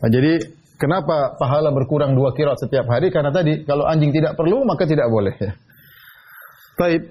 [0.01, 0.41] Nah, jadi
[0.81, 3.13] kenapa pahala berkurang dua kirat setiap hari?
[3.13, 5.53] Karena tadi kalau anjing tidak perlu maka tidak boleh ya.
[6.79, 7.01] Baik.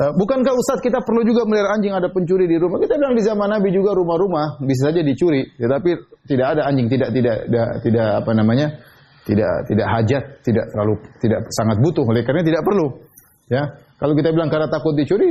[0.00, 2.80] Uh, bukankah Ustaz kita perlu juga melihara anjing ada pencuri di rumah?
[2.80, 5.90] Kita bilang di zaman Nabi juga rumah-rumah bisa saja dicuri, tetapi
[6.28, 8.68] tidak ada anjing tidak tidak tidak, tidak apa namanya?
[9.20, 12.86] tidak tidak hajat, tidak terlalu tidak sangat butuh oleh karena tidak perlu.
[13.52, 13.62] Ya.
[14.00, 15.28] Kalau kita bilang karena takut dicuri,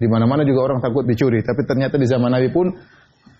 [0.00, 1.44] di mana-mana juga orang takut dicuri.
[1.44, 2.72] Tapi ternyata di zaman Nabi pun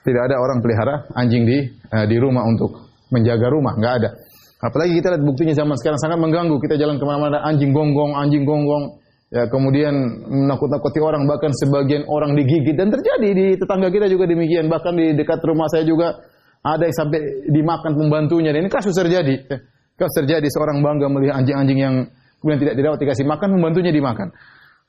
[0.04, 2.76] tidak ada orang pelihara anjing di uh, di rumah untuk
[3.09, 4.11] menjaga rumah, nggak ada.
[4.59, 6.61] Apalagi kita lihat buktinya zaman sekarang sangat mengganggu.
[6.61, 9.00] Kita jalan ke mana-mana anjing gonggong, anjing gonggong.
[9.28, 9.92] Ya kemudian
[10.24, 14.72] menakut-nakuti orang bahkan sebagian orang digigit dan terjadi di tetangga kita juga demikian.
[14.72, 16.16] Bahkan di dekat rumah saya juga
[16.64, 17.20] ada yang sampai
[17.52, 18.56] dimakan pembantunya.
[18.56, 19.36] Dan ini kasus terjadi.
[19.44, 19.58] Ya,
[20.00, 21.94] kasus terjadi seorang bangga melihat anjing-anjing yang
[22.40, 24.32] kemudian tidak dirawat dikasih makan pembantunya dimakan.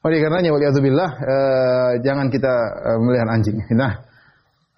[0.07, 3.59] Oleh karenanya waliyazubillah eh, jangan kita eh, melihara anjing.
[3.75, 4.07] Nah,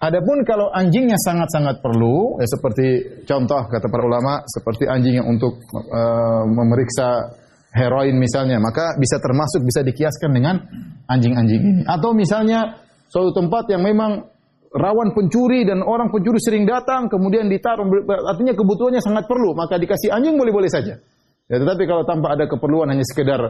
[0.02, 2.86] Adapun kalau anjingnya sangat-sangat perlu, ya seperti
[3.22, 7.30] contoh kata para ulama, seperti anjing yang untuk uh, memeriksa
[7.72, 10.60] heroin misalnya, maka bisa termasuk bisa dikiaskan dengan
[11.08, 11.82] anjing-anjing ini.
[11.88, 14.28] Atau misalnya suatu tempat yang memang
[14.72, 17.84] rawan pencuri dan orang pencuri sering datang, kemudian ditaruh,
[18.28, 20.96] artinya kebutuhannya sangat perlu, maka dikasih anjing boleh-boleh saja.
[21.48, 23.40] Ya, tetapi kalau tanpa ada keperluan hanya sekedar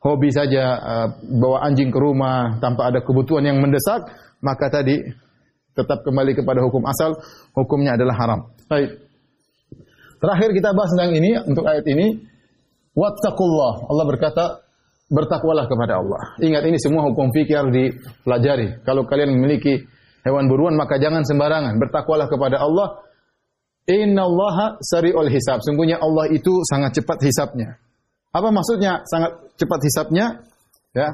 [0.00, 4.08] hobi saja uh, bawa anjing ke rumah tanpa ada kebutuhan yang mendesak,
[4.40, 5.00] maka tadi
[5.72, 7.16] tetap kembali kepada hukum asal,
[7.56, 8.40] hukumnya adalah haram.
[8.68, 9.00] Baik.
[10.22, 12.31] Terakhir kita bahas tentang ini untuk ayat ini.
[12.92, 13.88] Wattaqullah.
[13.88, 14.44] Allah berkata,
[15.12, 16.22] bertakwalah kepada Allah.
[16.40, 18.80] Ingat ini semua hukum fikih harus dipelajari.
[18.84, 19.84] Kalau kalian memiliki
[20.24, 21.76] hewan buruan maka jangan sembarangan.
[21.76, 23.04] Bertakwalah kepada Allah.
[23.88, 25.60] Inna Allah sari'ul hisab.
[25.60, 27.76] Sungguhnya Allah itu sangat cepat hisabnya.
[28.32, 30.26] Apa maksudnya sangat cepat hisabnya?
[30.96, 31.08] Ya,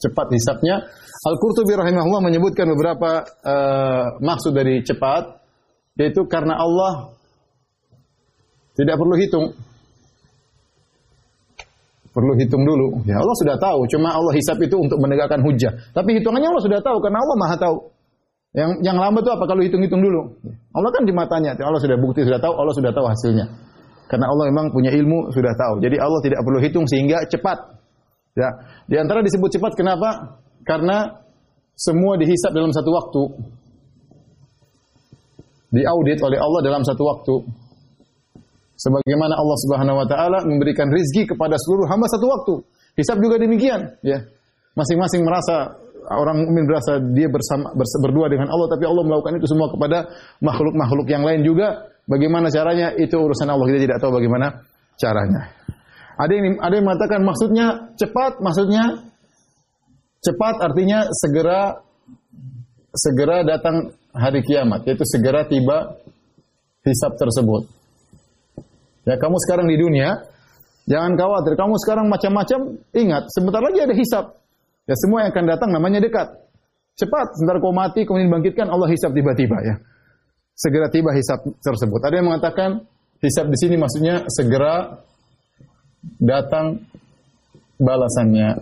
[0.00, 0.88] cepat hisapnya.
[1.20, 5.40] Al-Qurtubi rahimahullah menyebutkan beberapa uh, maksud dari cepat
[6.00, 7.12] yaitu karena Allah
[8.80, 9.46] tidak perlu hitung.
[12.10, 13.04] Perlu hitung dulu.
[13.04, 15.70] Ya Allah sudah tahu, cuma Allah hisap itu untuk menegakkan hujah.
[15.92, 17.76] Tapi hitungannya Allah sudah tahu karena Allah Maha tahu.
[18.50, 20.26] Yang yang lambat itu apa kalau hitung-hitung dulu?
[20.74, 23.46] Allah kan di matanya, Allah sudah bukti sudah tahu, Allah sudah tahu hasilnya.
[24.10, 25.78] Karena Allah memang punya ilmu sudah tahu.
[25.78, 27.78] Jadi Allah tidak perlu hitung sehingga cepat.
[28.34, 28.48] Ya,
[28.90, 30.40] di antara disebut cepat kenapa?
[30.66, 31.14] Karena
[31.78, 33.22] semua dihisap dalam satu waktu.
[35.70, 37.34] Diaudit oleh Allah dalam satu waktu.
[38.80, 42.54] Sebagaimana Allah Subhanahu wa taala memberikan rizki kepada seluruh hamba satu waktu.
[42.96, 44.24] Hisab juga demikian, ya.
[44.72, 45.76] Masing-masing merasa
[46.08, 50.08] orang mukmin berasa dia bersama berdua dengan Allah tapi Allah melakukan itu semua kepada
[50.40, 51.92] makhluk-makhluk yang lain juga.
[52.08, 52.96] Bagaimana caranya?
[52.96, 53.68] Itu urusan Allah.
[53.68, 54.64] Kita tidak tahu bagaimana
[54.96, 55.52] caranya.
[56.16, 57.66] Ada yang ada yang mengatakan maksudnya
[58.00, 59.12] cepat, maksudnya
[60.24, 61.80] cepat artinya segera
[62.96, 66.00] segera datang hari kiamat, yaitu segera tiba
[66.82, 67.79] hisab tersebut.
[69.08, 70.20] Ya kamu sekarang di dunia,
[70.84, 71.56] jangan khawatir.
[71.56, 72.58] Kamu sekarang macam-macam,
[72.92, 74.24] ingat, sebentar lagi ada hisab.
[74.84, 76.28] Ya semua yang akan datang namanya dekat.
[76.98, 79.74] Cepat, sebentar kau mati, kemudian bangkitkan, Allah hisab tiba-tiba ya.
[80.52, 82.00] Segera tiba hisab tersebut.
[82.04, 82.84] Ada yang mengatakan
[83.24, 85.00] hisab di sini maksudnya segera
[86.20, 86.84] datang
[87.80, 88.60] balasannya.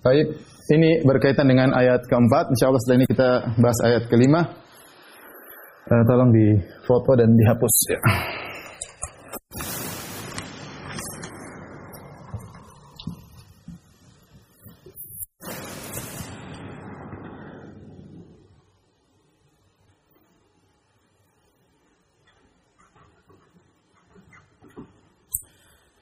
[0.00, 0.26] Baik,
[0.72, 2.56] ini berkaitan dengan ayat keempat.
[2.56, 3.30] Insya Allah setelah ini kita
[3.60, 4.48] bahas ayat kelima.
[5.90, 6.54] Uh, tolong di
[6.86, 7.98] foto dan dihapus ya.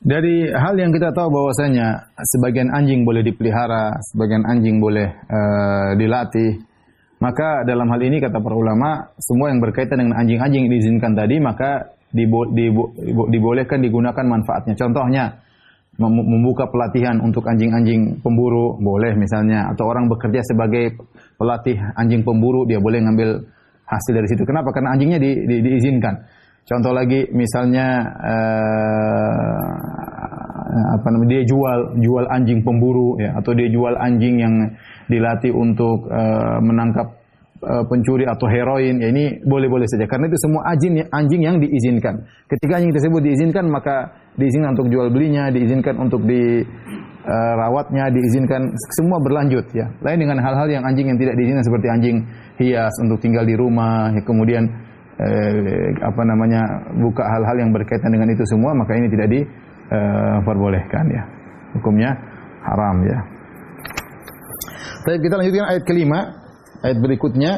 [0.04, 6.67] Dari hal yang kita tahu bahwasanya sebagian anjing boleh dipelihara, sebagian anjing boleh uh, dilatih.
[7.18, 11.98] Maka dalam hal ini kata para ulama, semua yang berkaitan dengan anjing-anjing diizinkan tadi maka
[12.14, 12.94] dibo dibo
[13.26, 14.78] dibolehkan digunakan manfaatnya.
[14.78, 15.42] Contohnya
[15.98, 20.94] membuka pelatihan untuk anjing-anjing pemburu boleh misalnya atau orang bekerja sebagai
[21.34, 23.42] pelatih anjing pemburu dia boleh ngambil
[23.82, 24.46] hasil dari situ.
[24.46, 24.70] Kenapa?
[24.70, 26.22] Karena anjingnya di, di, diizinkan.
[26.68, 29.97] Contoh lagi misalnya uh,
[30.68, 34.54] apa namanya dia jual jual anjing pemburu ya atau dia jual anjing yang
[35.08, 37.16] dilatih untuk uh, menangkap
[37.64, 42.14] uh, pencuri atau heroin ya ini boleh-boleh saja karena itu semua anjing anjing yang diizinkan.
[42.46, 46.62] Ketika anjing tersebut diizinkan maka diizinkan untuk jual belinya, diizinkan untuk di
[47.28, 49.84] rawatnya, diizinkan semua berlanjut ya.
[50.00, 52.16] Lain dengan hal-hal yang anjing yang tidak diizinkan seperti anjing
[52.58, 54.66] hias untuk tinggal di rumah ya kemudian
[55.18, 56.62] eh, apa namanya
[56.98, 60.36] buka hal-hal yang berkaitan dengan itu semua maka ini tidak diperbolehkan eh,
[61.12, 61.22] ya.
[61.76, 62.10] Hukumnya
[62.64, 63.18] haram ya.
[65.04, 66.20] Tapi kita lanjutkan ayat kelima.
[66.84, 67.52] Ayat berikutnya.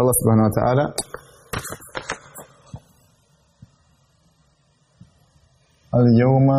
[0.00, 0.86] Allah Subhanahu wa taala.
[5.90, 6.58] Al-yawma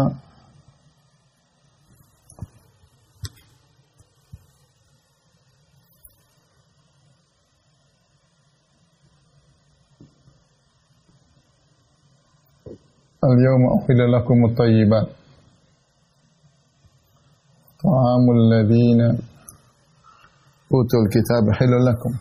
[13.24, 15.08] اليوم أحل لكم الطيبات.
[17.84, 19.02] طعام الذين
[20.74, 22.14] أوتوا الكتاب حل لكم.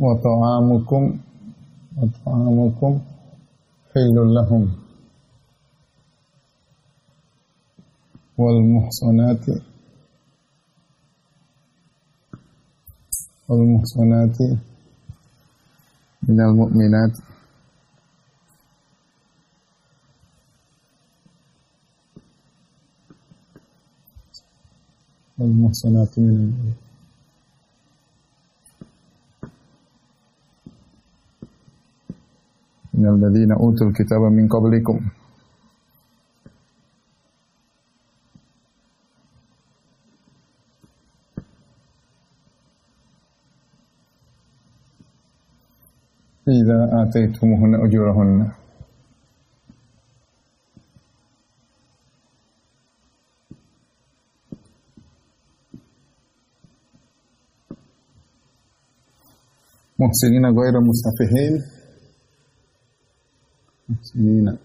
[0.00, 1.18] وطعامكم
[1.98, 3.00] وطعامكم
[3.94, 4.89] حل لهم.
[8.40, 9.44] والمحصنات
[13.48, 14.38] والمحصنات
[16.28, 17.14] من المؤمنات
[25.38, 26.80] والمحصنات من المؤمنات
[32.94, 35.19] من الذين أوتوا الكتاب من قبلكم.
[46.50, 48.52] إذا آتيتموهن أجورهن.
[60.00, 61.62] محسنين غير مستفحين
[63.88, 64.58] محسنين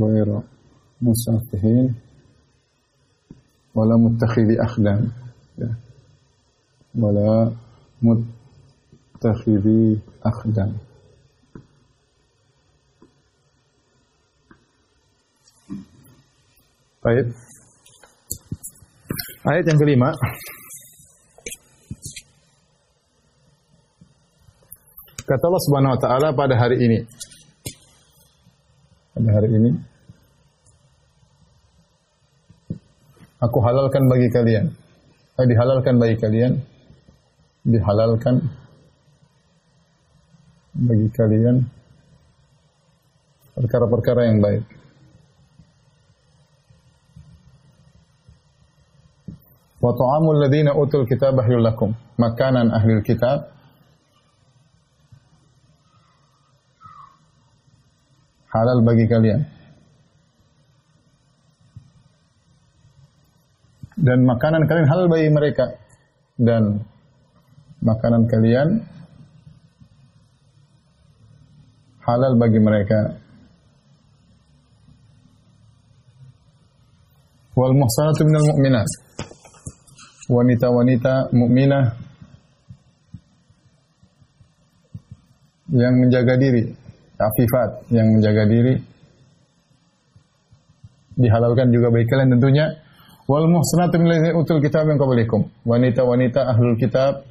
[0.00, 0.40] غير
[1.02, 1.94] مسافحين
[3.74, 5.10] ولا متخذي أخدان
[6.94, 7.52] ولا
[9.23, 10.71] متخذي أخدان
[16.99, 17.31] Baik.
[19.47, 20.11] Ayat yang kelima.
[25.23, 26.99] Kata Allah Subhanahu wa taala pada hari ini.
[29.15, 29.71] Pada hari ini
[33.39, 34.65] aku halalkan bagi kalian.
[35.39, 36.59] Eh, dihalalkan bagi kalian.
[37.63, 38.43] Dihalalkan
[40.74, 41.62] bagi kalian
[43.54, 44.66] perkara-perkara yang baik.
[49.78, 51.94] Wa ta'amul ladzina utul kitaba lakum.
[52.18, 53.54] Makanan ahli kitab
[58.50, 59.40] halal bagi kalian.
[63.94, 65.78] Dan makanan kalian halal bagi mereka.
[66.34, 66.82] Dan
[67.84, 68.82] makanan kalian
[72.04, 73.16] halal bagi mereka.
[77.54, 78.88] Wal muhsanatu minal mu'minat.
[80.24, 81.84] Wanita-wanita mukminah
[85.68, 86.64] yang menjaga diri,
[87.20, 88.74] afifat yang menjaga diri.
[91.14, 92.66] Dihalalkan juga bagi kalian tentunya.
[93.28, 97.24] Wal muhsanatu min ladzina utul kitab min qablikum wanita-wanita ahlul kitab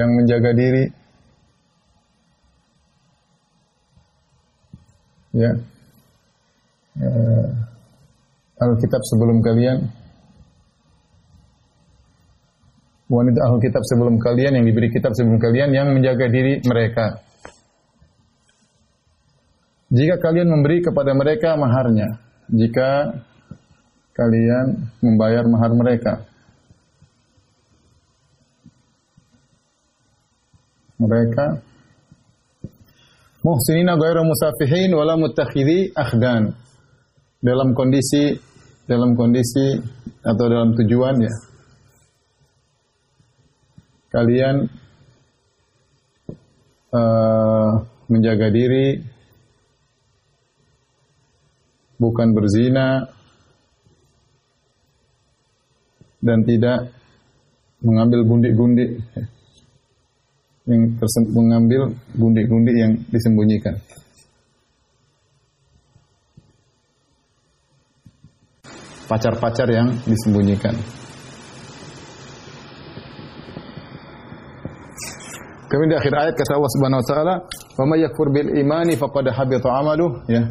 [0.00, 0.88] yang menjaga diri
[5.36, 5.52] ya
[7.04, 7.48] uh,
[8.60, 9.92] Alkitab sebelum kalian
[13.10, 17.18] wanita ahli kitab sebelum kalian yang diberi kitab sebelum kalian yang menjaga diri mereka.
[19.90, 23.18] Jika kalian memberi kepada mereka maharnya, jika
[24.14, 26.29] kalian membayar mahar mereka.
[31.00, 31.64] Mereka.
[33.40, 36.52] Muhsinina ghairu musafihin wala muttakhidhi akhdan.
[37.40, 38.36] Dalam kondisi
[38.84, 39.80] dalam kondisi
[40.20, 41.34] atau dalam tujuan ya.
[44.12, 44.68] Kalian
[46.92, 47.70] uh,
[48.12, 49.00] menjaga diri.
[51.96, 53.08] Bukan berzina.
[56.20, 56.92] Dan tidak
[57.80, 59.00] mengambil gundik-gundik
[60.70, 60.84] yang
[61.34, 63.74] mengambil gundik-gundik yang disembunyikan.
[69.10, 70.78] pacar-pacar yang disembunyikan.
[75.66, 77.34] Kemudian di akhir ayat kata Allah Subhanahu wa taala,
[77.74, 80.42] "Wa may yakfur bil imani faqad habita 'amaluhu." Ya.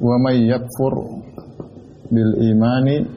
[0.00, 0.92] Wa may yakfur
[2.12, 3.08] bil imani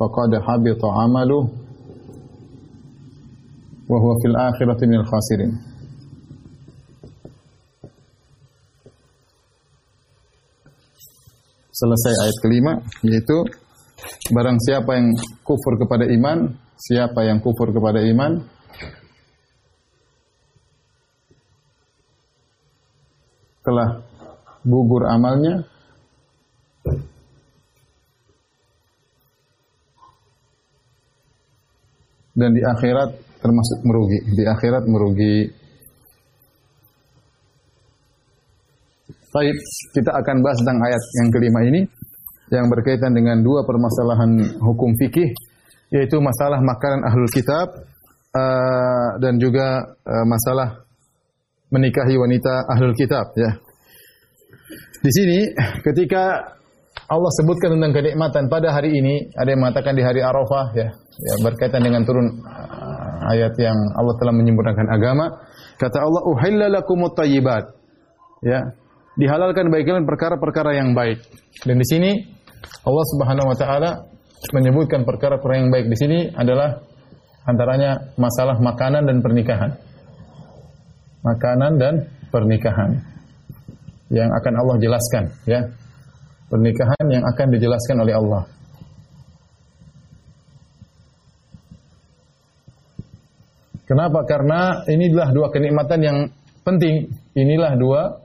[0.00, 1.59] faqad habita 'amaluhu
[3.90, 5.52] wa huwa fil akhirati minal khasirin.
[11.80, 13.40] selesai ayat kelima yaitu
[14.28, 18.44] barang siapa yang kufur kepada iman, siapa yang kufur kepada iman
[23.64, 24.04] telah
[24.60, 25.64] gugur amalnya
[32.36, 35.36] dan di akhirat termasuk merugi, di akhirat merugi
[39.30, 39.54] Baik,
[39.94, 41.80] kita akan bahas tentang ayat yang kelima ini
[42.50, 45.30] yang berkaitan dengan dua permasalahan hukum fikih
[45.94, 47.70] yaitu masalah makanan ahlul kitab
[48.34, 50.82] uh, dan juga uh, masalah
[51.70, 53.54] menikahi wanita ahlul kitab ya.
[54.98, 55.46] Di sini
[55.86, 56.50] ketika
[57.10, 61.34] Allah sebutkan tentang kenikmatan pada hari ini, ada yang mengatakan di hari Arafah ya, ya
[61.42, 62.38] berkaitan dengan turun
[63.30, 65.26] ayat yang Allah telah menyempurnakan agama.
[65.78, 67.70] Kata Allah, "Uhilla lakumut thayyibat."
[68.40, 68.72] Ya,
[69.20, 71.20] dihalalkan bagi kalian perkara-perkara yang baik.
[71.64, 72.10] Dan di sini
[72.84, 73.90] Allah Subhanahu wa taala
[74.52, 76.80] menyebutkan perkara-perkara yang baik di sini adalah
[77.44, 79.70] antaranya masalah makanan dan pernikahan.
[81.20, 81.94] Makanan dan
[82.32, 82.96] pernikahan
[84.08, 85.60] yang akan Allah jelaskan ya.
[86.50, 88.42] Pernikahan yang akan dijelaskan oleh Allah.
[93.90, 94.22] Kenapa?
[94.22, 96.18] Karena inilah dua kenikmatan yang
[96.62, 97.10] penting.
[97.34, 98.22] Inilah dua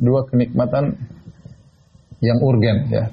[0.00, 0.96] dua kenikmatan
[2.24, 3.04] yang urgen ya.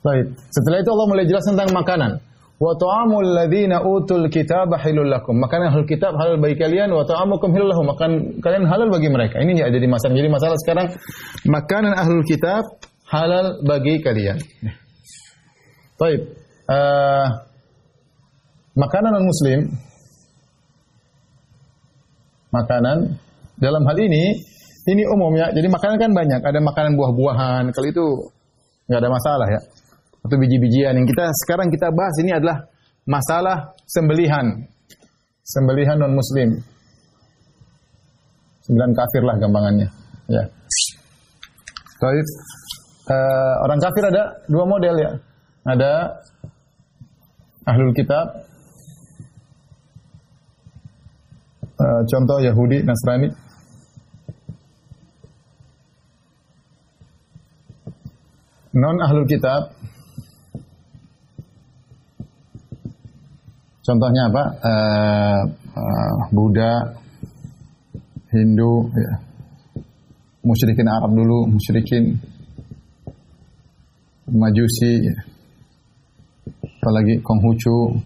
[0.00, 2.24] Baik, setelah itu Allah mulai jelas tentang makanan.
[2.58, 5.36] wa ta'amul ladzina utul kitab halul lakum.
[5.38, 7.86] Makanan ahlul kitab halal bagi kalian wa ta'amukum halal lahum.
[7.92, 9.44] Makan kalian halal bagi mereka.
[9.44, 10.14] Ini jadi masalah.
[10.16, 10.86] Jadi masalah sekarang
[11.44, 12.64] makanan ahlul kitab
[13.12, 14.40] halal bagi kalian.
[16.00, 16.20] Baik.
[16.68, 17.47] Uh,
[18.78, 19.60] makanan non muslim
[22.54, 23.18] makanan
[23.58, 24.38] dalam hal ini
[24.88, 25.52] ini umum ya.
[25.52, 26.40] Jadi makanan kan banyak.
[26.40, 27.64] Ada makanan buah-buahan.
[27.76, 28.06] Kalau itu
[28.88, 29.60] nggak ada masalah ya
[30.24, 30.96] atau biji-bijian.
[30.96, 32.64] Yang kita sekarang kita bahas ini adalah
[33.04, 34.46] masalah sembelihan.
[35.44, 36.56] Sembelihan non muslim.
[38.64, 39.88] Sembilan kafir lah gampangannya.
[40.28, 40.44] Ya.
[42.00, 42.28] Baik.
[43.08, 45.10] Uh, orang kafir ada dua model ya.
[45.68, 45.92] Ada
[47.68, 48.44] ahlul kitab.
[51.78, 53.30] Uh, contoh Yahudi, Nasrani.
[58.74, 59.78] Non ahlul kitab
[63.88, 64.44] Contohnya apa?
[64.60, 66.92] Uh, uh, Buddha,
[68.28, 69.16] Hindu, ya.
[70.44, 72.20] musyrikin Arab dulu, musyrikin
[74.28, 75.16] Majusi, ya.
[76.84, 77.96] apalagi Konghucu,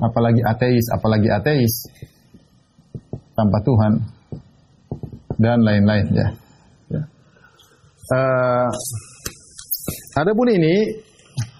[0.00, 1.74] apalagi ateis, apalagi ateis
[3.34, 3.92] tanpa Tuhan
[5.38, 6.28] dan lain-lain ya.
[6.90, 7.02] ya.
[8.14, 8.68] Uh,
[10.18, 11.02] adapun ini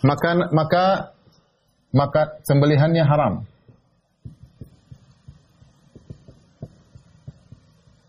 [0.06, 0.84] maka maka
[1.94, 3.34] maka sembelihannya haram.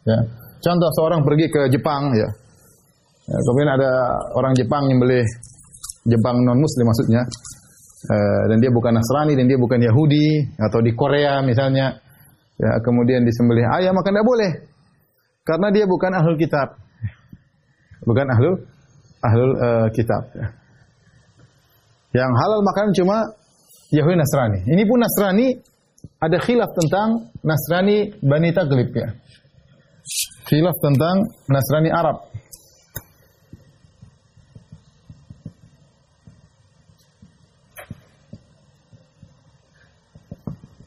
[0.05, 0.19] Ya.
[0.61, 2.30] Contoh seorang pergi ke Jepang ya.
[3.26, 3.91] ya kemudian ada
[4.38, 5.21] orang Jepang yang beli
[6.05, 7.21] Jepang non muslim maksudnya.
[8.05, 11.97] Uh, dan dia bukan Nasrani dan dia bukan Yahudi atau di Korea misalnya.
[12.55, 14.51] Ya, kemudian disembelih ayam maka tidak boleh.
[15.43, 16.77] Karena dia bukan ahlul kitab.
[18.05, 18.55] Bukan ahlul
[19.25, 20.23] ahlul uh, kitab.
[22.15, 23.17] Yang halal makan cuma
[23.91, 24.59] Yahudi Nasrani.
[24.69, 25.47] Ini pun Nasrani
[26.21, 29.09] ada khilaf tentang Nasrani Bani Taglib ya.
[30.47, 32.29] Khilaf tentang Nasrani Arab.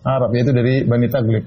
[0.08, 1.44] Arab yaitu dari Bani Taglib.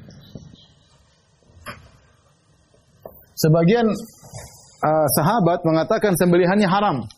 [3.34, 7.10] Sebagian uh, sahabat mengatakan sembelihannya haram.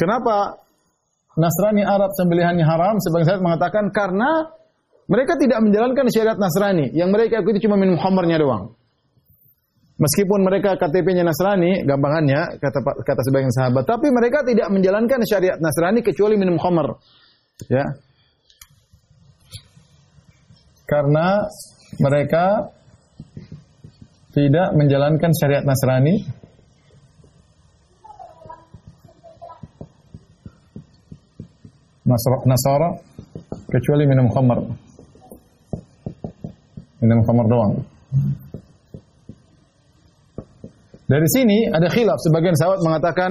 [0.00, 0.56] Kenapa
[1.36, 4.48] Nasrani Arab sembelihannya haram, sebagian saya mengatakan karena
[5.08, 6.96] mereka tidak menjalankan syariat Nasrani.
[6.96, 8.72] Yang mereka ikuti cuma minum khamrnya doang.
[9.98, 16.06] Meskipun mereka KTP-nya Nasrani, gampangannya kata kata sebagian sahabat, tapi mereka tidak menjalankan syariat Nasrani
[16.06, 16.94] kecuali minum khamr.
[17.66, 17.84] Ya.
[20.88, 21.44] Karena
[22.00, 22.72] mereka
[24.32, 26.24] tidak menjalankan syariat Nasrani,
[32.48, 32.96] Nasara
[33.68, 34.64] kecuali minum khamar.
[37.04, 37.72] Minum khamar doang.
[41.08, 42.20] Dari sini ada khilaf.
[42.20, 43.30] Sebagian sahabat mengatakan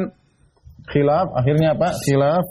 [0.90, 1.34] khilaf.
[1.34, 1.94] Akhirnya apa?
[2.06, 2.46] Khilaf.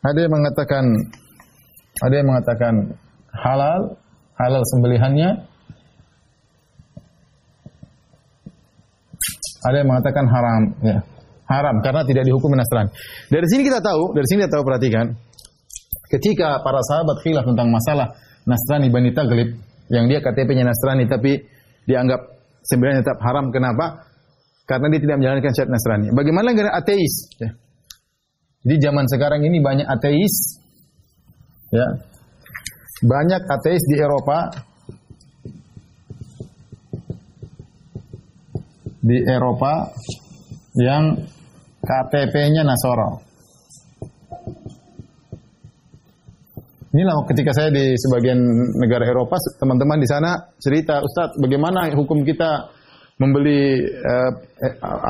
[0.00, 0.84] Ada yang mengatakan
[2.00, 2.74] ada yang mengatakan
[3.34, 3.80] halal,
[4.40, 5.30] halal sembelihannya.
[9.60, 10.98] Ada yang mengatakan haram, ya
[11.50, 12.94] haram karena tidak dihukum Nasrani.
[13.26, 15.06] Dari sini kita tahu, dari sini kita tahu perhatikan,
[16.08, 18.14] ketika para sahabat khilaf tentang masalah
[18.46, 19.58] Nasrani Bani Taglib
[19.90, 21.42] yang dia KTP-nya Nasrani tapi
[21.84, 22.20] dianggap
[22.62, 23.50] sebenarnya tetap haram.
[23.50, 24.06] Kenapa?
[24.64, 26.06] Karena dia tidak menjalankan syariat Nasrani.
[26.14, 27.14] Bagaimana dengan ateis?
[27.42, 27.50] Ya.
[28.60, 30.60] Jadi zaman sekarang ini banyak ateis,
[31.72, 31.86] ya,
[33.00, 34.38] banyak ateis di Eropa,
[39.00, 39.88] di Eropa
[40.76, 41.16] yang
[41.80, 43.24] KTP-nya Nasoro.
[46.90, 48.36] Inilah ketika saya di sebagian
[48.76, 52.76] negara Eropa, teman-teman di sana cerita, Ustadz, bagaimana hukum kita
[53.20, 54.30] membeli eh,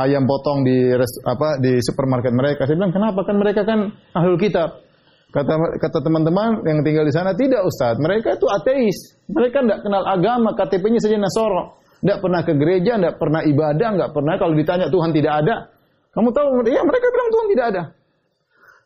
[0.03, 2.67] ayam potong di rest, apa di supermarket mereka?
[2.67, 3.23] Saya bilang, kenapa?
[3.23, 4.83] Kan mereka kan ahlul kitab.
[5.31, 9.15] Kata kata teman-teman yang tinggal di sana, tidak Ustadz, mereka itu ateis.
[9.31, 11.79] Mereka tidak kenal agama, KTP-nya saja Nasoro.
[12.03, 15.71] Tidak pernah ke gereja, tidak pernah ibadah, nggak pernah kalau ditanya Tuhan tidak ada,
[16.11, 17.83] kamu tahu, ya mereka bilang Tuhan tidak ada.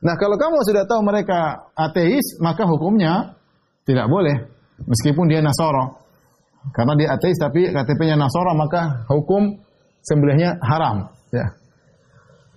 [0.05, 3.41] Nah kalau kamu sudah tahu mereka ateis, maka hukumnya
[3.89, 4.37] tidak boleh.
[4.85, 6.04] Meskipun dia Nasoro.
[6.73, 9.61] Karena dia ateis tapi KTP-nya Nasoro, maka hukum
[10.01, 11.13] sembelihnya haram.
[11.29, 11.53] Ya.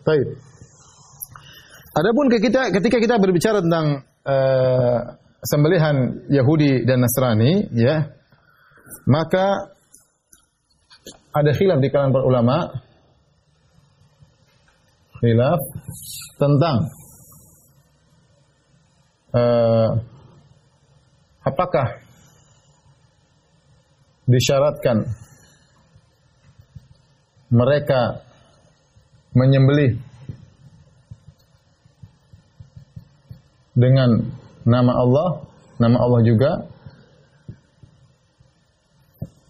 [0.07, 0.39] Baik.
[1.97, 4.99] Adapun kita, ketika kita berbicara tentang uh,
[5.43, 8.13] sembelihan Yahudi dan Nasrani, ya,
[9.09, 9.73] maka
[11.33, 12.57] ada khilaf di kalangan para ulama
[15.21, 15.61] khilaf
[16.37, 16.77] tentang
[19.33, 19.89] uh,
[21.45, 22.06] apakah
[24.28, 25.07] disyaratkan
[27.47, 28.21] mereka
[29.32, 29.95] menyembelih
[33.71, 34.25] dengan
[34.67, 35.30] nama Allah,
[35.80, 36.51] nama Allah juga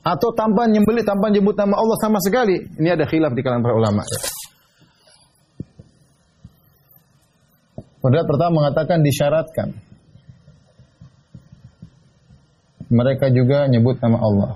[0.08, 2.56] atau tanpa nyembelih, tanpa nyebut nama Allah sama sekali.
[2.80, 4.04] Ini ada khilaf di kalangan para ulama.
[8.00, 9.70] Pendapat pertama mengatakan disyaratkan.
[12.88, 14.52] Mereka juga nyebut nama Allah.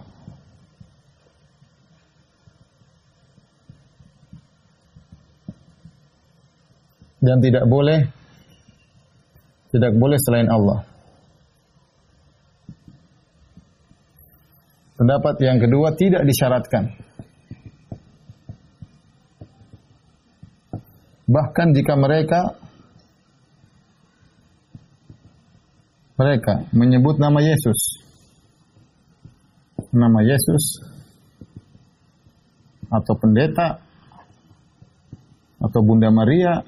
[7.22, 8.10] Dan tidak boleh
[9.72, 10.84] tidak boleh selain Allah.
[15.00, 16.94] Pendapat yang kedua tidak disyaratkan.
[21.32, 22.42] Bahkan jika mereka
[26.20, 28.04] mereka menyebut nama Yesus.
[29.90, 30.86] Nama Yesus
[32.92, 33.80] atau pendeta
[35.64, 36.62] atau Bunda Maria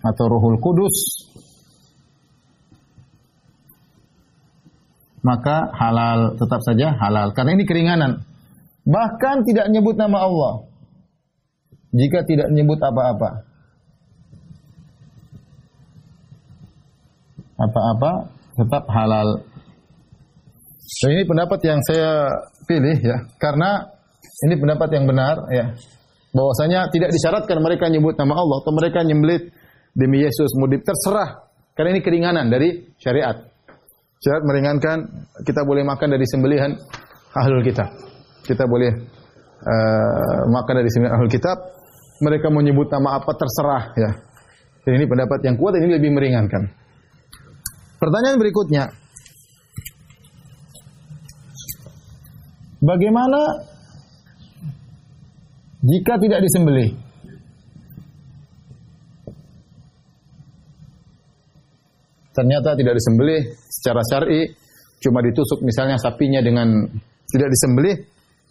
[0.00, 1.28] atau Rohul Kudus
[5.20, 8.24] maka halal tetap saja halal karena ini keringanan.
[8.88, 10.54] Bahkan tidak nyebut nama Allah.
[11.92, 13.44] Jika tidak nyebut apa-apa.
[17.60, 18.12] Apa-apa
[18.56, 19.44] tetap halal.
[21.00, 22.28] Dan ini pendapat yang saya
[22.64, 23.88] pilih ya, karena
[24.48, 25.76] ini pendapat yang benar ya.
[26.30, 29.50] Bahwasanya tidak disyaratkan mereka nyebut nama Allah atau mereka nyembelih
[29.94, 33.40] demi Yesus mudib terserah karena ini keringanan dari syariat.
[34.20, 34.98] Syarat meringankan,
[35.48, 36.76] kita boleh makan dari sembelihan
[37.32, 37.88] ahlul kitab.
[38.44, 38.92] Kita boleh
[39.64, 41.56] uh, makan dari sembelihan ahlul kitab.
[42.20, 44.10] Mereka menyebut nama apa terserah ya.
[44.84, 46.68] Dan ini pendapat yang kuat, ini lebih meringankan.
[47.96, 48.84] Pertanyaan berikutnya.
[52.80, 53.40] Bagaimana
[55.80, 56.92] jika tidak disembelih?
[62.40, 64.48] Ternyata tidak disembelih secara syar'i,
[65.04, 66.88] cuma ditusuk misalnya sapinya dengan
[67.28, 67.94] tidak disembelih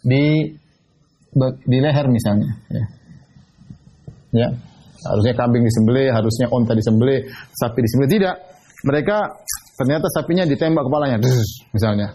[0.06, 0.46] di
[1.66, 2.84] di leher misalnya, ya.
[4.30, 4.48] Ya.
[5.00, 7.24] Harusnya kambing disembelih, harusnya onta disembelih,
[7.56, 8.36] sapi disembelih tidak.
[8.84, 9.16] Mereka
[9.80, 11.16] ternyata sapinya ditembak kepalanya,
[11.72, 12.14] misalnya.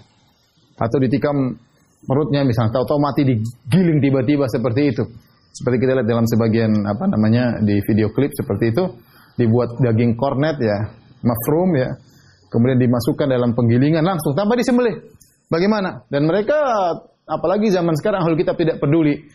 [0.78, 1.58] Atau ditikam
[2.06, 5.04] perutnya misalnya, tahu-tahu mati digiling tiba-tiba seperti itu.
[5.56, 8.84] Seperti kita lihat dalam sebagian apa namanya di video klip seperti itu,
[9.40, 10.78] dibuat daging kornet ya,
[11.26, 11.90] mafrum ya.
[12.54, 14.96] Kemudian dimasukkan dalam penggilingan langsung tanpa disembelih.
[15.52, 16.06] Bagaimana?
[16.08, 16.56] Dan mereka
[17.26, 19.26] apalagi zaman sekarang ahli kitab tidak peduli.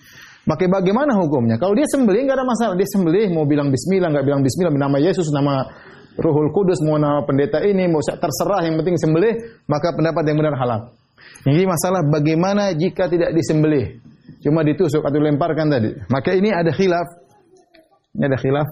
[0.49, 1.61] Maka bagaimana hukumnya?
[1.61, 2.75] Kalau dia sembelih nggak ada masalah.
[2.79, 5.69] Dia sembelih mau bilang bismillah, nggak bilang bismillah, nama Yesus, nama
[6.17, 10.57] Ruhul Kudus, mau nama pendeta ini, mau terserah yang penting sembelih, maka pendapat yang benar
[10.57, 10.81] halal.
[11.45, 14.01] Ini masalah bagaimana jika tidak disembelih.
[14.41, 15.93] Cuma ditusuk atau lemparkan tadi.
[16.09, 17.09] Maka ini ada khilaf.
[18.17, 18.69] Ini ada khilaf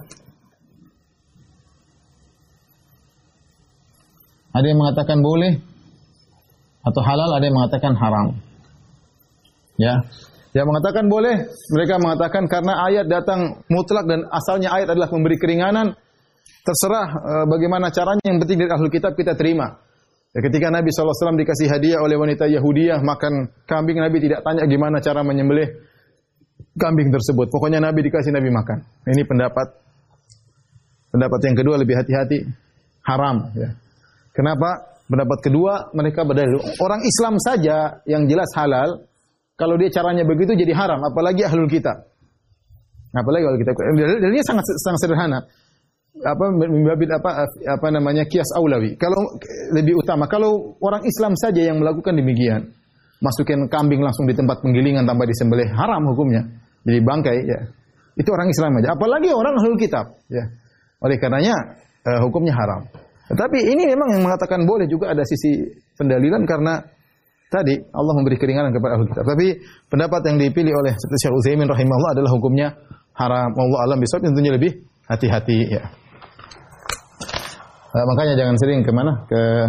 [4.53, 5.51] Ada yang mengatakan boleh
[6.79, 8.27] atau halal, ada yang mengatakan haram.
[9.77, 9.93] Ya.
[10.49, 11.35] Yang mengatakan boleh,
[11.77, 15.93] mereka mengatakan karena ayat datang mutlak dan asalnya ayat adalah memberi keringanan,
[16.65, 19.77] terserah e, bagaimana caranya yang penting dari ahli kitab kita terima.
[20.33, 24.97] Ya, ketika Nabi SAW dikasih hadiah oleh wanita Yahudiyah makan kambing, Nabi tidak tanya gimana
[24.97, 25.69] cara menyembelih
[26.81, 27.53] kambing tersebut.
[27.53, 28.77] Pokoknya Nabi dikasih Nabi makan.
[29.05, 29.67] Ini pendapat
[31.13, 32.45] pendapat yang kedua lebih hati-hati
[33.05, 33.53] haram.
[33.53, 33.69] Ya.
[34.39, 34.95] Kenapa?
[35.09, 39.03] Pendapat kedua mereka berdalil orang Islam saja yang jelas halal
[39.59, 42.07] kalau dia caranya begitu jadi haram apalagi ahlul kitab.
[43.11, 43.71] Apalagi kalau kita
[44.21, 45.39] dalilnya sangat sangat sederhana.
[46.23, 48.95] Apa membabit apa apa namanya kias aulawi.
[48.95, 49.17] Kalau
[49.75, 52.69] lebih utama kalau orang Islam saja yang melakukan demikian
[53.19, 56.47] masukin kambing langsung di tempat penggilingan tanpa disembelih haram hukumnya.
[56.87, 57.59] Jadi bangkai ya.
[58.15, 58.95] Itu orang Islam aja.
[58.95, 60.47] Apalagi orang ahlul kitab ya.
[61.03, 61.55] Oleh karenanya
[62.07, 62.87] uh, hukumnya haram.
[63.29, 66.81] Tetapi ini memang yang mengatakan boleh juga ada sisi pendalilan karena
[67.49, 69.25] tadi Allah memberi keringanan kepada ahli kitab.
[69.29, 69.47] Tapi
[69.85, 72.73] pendapat yang dipilih oleh Syekh Utsaimin rahimahullah adalah hukumnya
[73.13, 73.53] haram.
[73.53, 75.83] Allah alam bisawab tentunya lebih hati-hati ya.
[77.89, 79.65] Nah, makanya jangan sering ke mana ke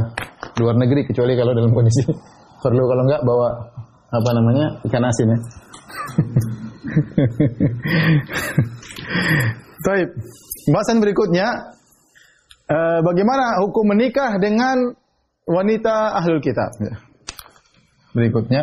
[0.61, 2.05] luar negeri kecuali kalau dalam kondisi
[2.65, 3.49] perlu kalau enggak bawa
[4.13, 5.39] apa namanya ikan asin ya.
[9.89, 10.09] Baik.
[10.69, 11.49] Bahasan berikutnya
[12.71, 14.95] Eh, bagaimana hukum menikah dengan
[15.43, 16.71] wanita ahlul kitab.
[16.79, 16.95] Ya.
[18.14, 18.62] Berikutnya.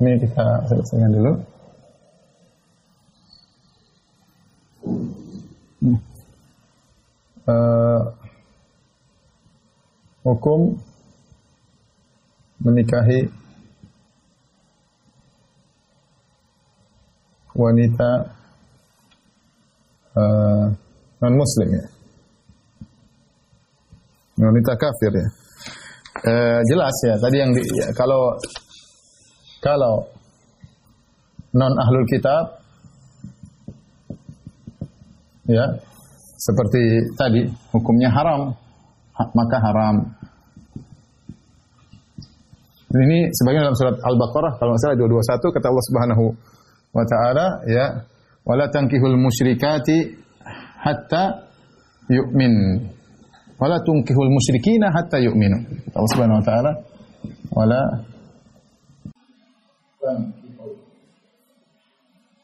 [0.00, 1.32] Ini kita selesaikan dulu.
[7.44, 8.00] Uh,
[10.24, 10.80] hukum
[12.64, 13.28] menikahi
[17.52, 18.32] wanita
[20.16, 20.64] eh, uh,
[21.20, 21.93] non muslim ya
[24.38, 25.26] wanita kafir ya?
[26.24, 28.38] Uh, jelas ya tadi yang di, ya, kalau
[29.58, 30.06] kalau
[31.52, 32.62] non ahlul kitab
[35.50, 35.64] ya
[36.38, 36.82] seperti
[37.18, 37.42] tadi
[37.74, 38.54] hukumnya haram
[39.14, 39.96] maka haram.
[42.94, 46.24] Ini sebagian dalam surat Al-Baqarah kalau salah 221 kata Allah Subhanahu
[46.94, 47.86] wa taala ya
[48.46, 50.14] wala tankihul musyrikati
[50.78, 51.50] hatta
[52.06, 52.86] yu'min
[53.60, 55.58] wala tunkihul musyrikina hatta yu'minu
[55.94, 56.70] Allah Subhanahu wa taala
[57.54, 57.80] wala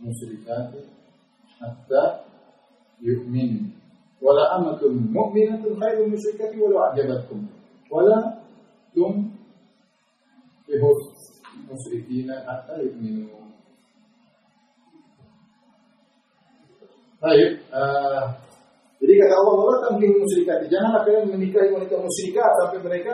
[0.01, 0.81] musyrikati
[1.61, 2.25] hatta
[3.03, 3.75] yu'min
[4.23, 7.45] wala amatun mu'minatun khairun musyrikati walau a'jabatkum
[7.91, 8.41] wala
[8.95, 9.35] tum
[10.65, 11.01] bihus
[11.69, 13.41] musyrikina hatta yu'minu
[17.21, 18.33] Baik, uh,
[19.01, 23.13] jadi kata Allah, "Wala tamkihul musyrikati." Janganlah kalian menikahi wanita musyrikat sampai mereka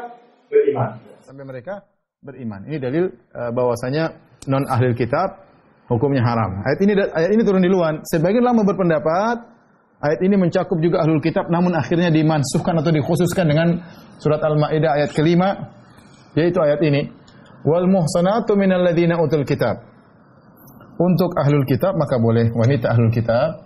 [0.51, 0.91] beriman.
[1.23, 1.75] Sampai mereka
[2.23, 2.61] beriman.
[2.67, 4.05] Ini dalil uh, bahwasanya
[4.51, 5.47] non ahli kitab
[5.87, 6.59] hukumnya haram.
[6.67, 8.03] Ayat ini ayat ini turun di luar.
[8.03, 9.57] Sebagian lama berpendapat
[9.97, 13.81] Ayat ini mencakup juga ahlul kitab namun akhirnya dimansuhkan atau dikhususkan dengan
[14.21, 15.73] surat Al-Maidah ayat kelima
[16.37, 17.09] yaitu ayat ini
[17.65, 19.81] wal muhsanatu minal ladzina utul kitab.
[21.01, 23.66] Untuk ahlul kitab maka boleh wanita ahlul kitab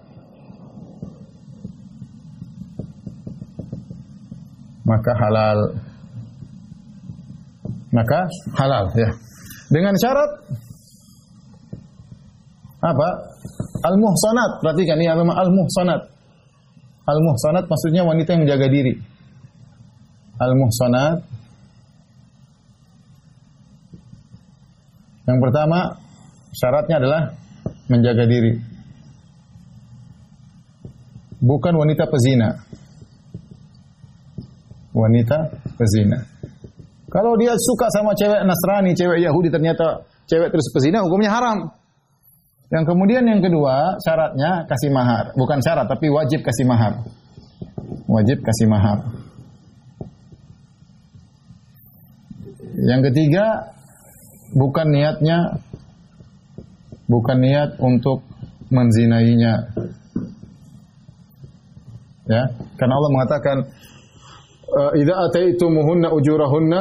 [4.91, 5.59] maka halal
[7.95, 8.27] maka
[8.59, 9.11] halal ya.
[9.71, 10.31] Dengan syarat
[12.81, 13.09] apa?
[13.87, 14.51] Al-muhsanat.
[14.65, 16.01] Perhatikan ini al-muhsanat.
[17.07, 18.95] Al-muhsanat maksudnya wanita yang menjaga diri.
[20.41, 21.31] Al-muhsanat
[25.31, 25.79] Yang pertama
[26.51, 27.23] syaratnya adalah
[27.87, 28.59] menjaga diri.
[31.39, 32.67] Bukan wanita pezina.
[34.91, 35.39] Wanita
[35.79, 36.19] pezina.
[37.11, 41.75] Kalau dia suka sama cewek Nasrani, cewek Yahudi ternyata cewek terus pezina, hukumnya haram.
[42.71, 47.03] Yang kemudian yang kedua syaratnya kasih mahar, bukan syarat tapi wajib kasih mahar.
[48.07, 49.11] Wajib kasih mahar.
[52.79, 53.75] Yang ketiga
[54.55, 55.59] bukan niatnya
[57.11, 58.23] bukan niat untuk
[58.71, 59.75] menzinainya.
[62.31, 63.57] Ya, karena Allah mengatakan
[64.99, 66.81] idza ataitumuhunna ujurahunna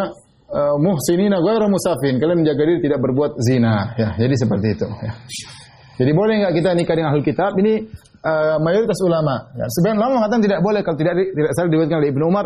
[0.49, 2.17] uh, muhsinina ghairu musafin.
[2.17, 3.93] Kalian menjaga diri tidak berbuat zina.
[3.97, 4.87] Ya, jadi seperti itu.
[5.01, 5.13] Ya.
[5.99, 7.51] Jadi boleh nggak kita nikah dengan ahli kitab?
[7.59, 7.73] Ini
[8.23, 9.51] uh, mayoritas ulama.
[9.57, 12.45] Ya, sebenarnya ulama mengatakan tidak boleh kalau tidak tidak salah diriwayatkan oleh Ibnu Umar.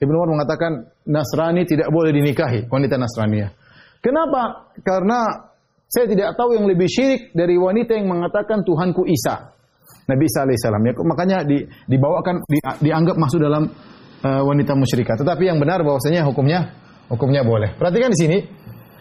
[0.00, 0.72] Ibnu Umar mengatakan
[1.12, 3.44] Nasrani tidak boleh dinikahi wanita Nasrani.
[4.00, 4.72] Kenapa?
[4.80, 5.28] Karena
[5.84, 9.52] saya tidak tahu yang lebih syirik dari wanita yang mengatakan Tuhanku Isa.
[10.08, 10.82] Nabi Isa alaihissalam.
[10.88, 13.68] Ya, makanya di, dibawakan di, dianggap masuk dalam
[14.24, 15.20] uh, wanita musyrikat.
[15.20, 16.72] Tetapi yang benar bahwasanya hukumnya
[17.10, 17.74] hukumnya boleh.
[17.76, 18.38] Perhatikan di sini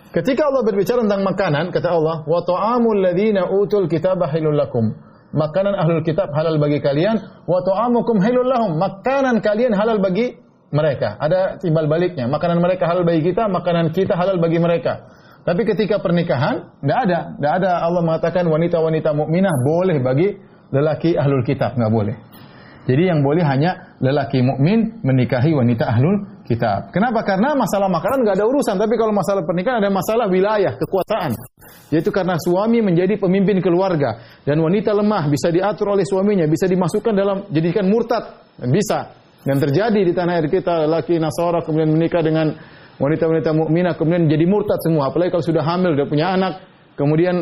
[0.10, 4.90] Ketika Allah berbicara tentang makanan, kata Allah, "Wa ta'amul ladzina utul kitaba halul lakum."
[5.30, 8.82] Makanan ahlul kitab halal bagi kalian, wa ta'amukum halul lahum.
[8.82, 10.34] Makanan kalian halal bagi
[10.74, 11.14] mereka.
[11.22, 12.26] Ada timbal baliknya.
[12.26, 15.06] Makanan mereka halal bagi kita, makanan kita halal bagi mereka.
[15.46, 17.20] Tapi ketika pernikahan, tidak ada.
[17.38, 20.28] Tidak ada Allah mengatakan wanita-wanita mukminah boleh bagi
[20.74, 21.78] lelaki ahlul kitab.
[21.78, 22.18] Tidak boleh.
[22.88, 26.90] Jadi yang boleh hanya lelaki mukmin menikahi wanita ahlul kitab.
[26.90, 27.22] Kenapa?
[27.22, 31.36] Karena masalah makanan nggak ada urusan, tapi kalau masalah pernikahan ada masalah wilayah, kekuasaan.
[31.94, 37.14] Yaitu karena suami menjadi pemimpin keluarga dan wanita lemah bisa diatur oleh suaminya, bisa dimasukkan
[37.14, 38.24] dalam jadikan murtad,
[38.74, 39.14] bisa.
[39.46, 42.52] Dan terjadi di tanah air kita lelaki Nasara kemudian menikah dengan
[43.00, 46.54] wanita-wanita mukminah kemudian jadi murtad semua, apalagi kalau sudah hamil, sudah punya anak,
[46.98, 47.36] kemudian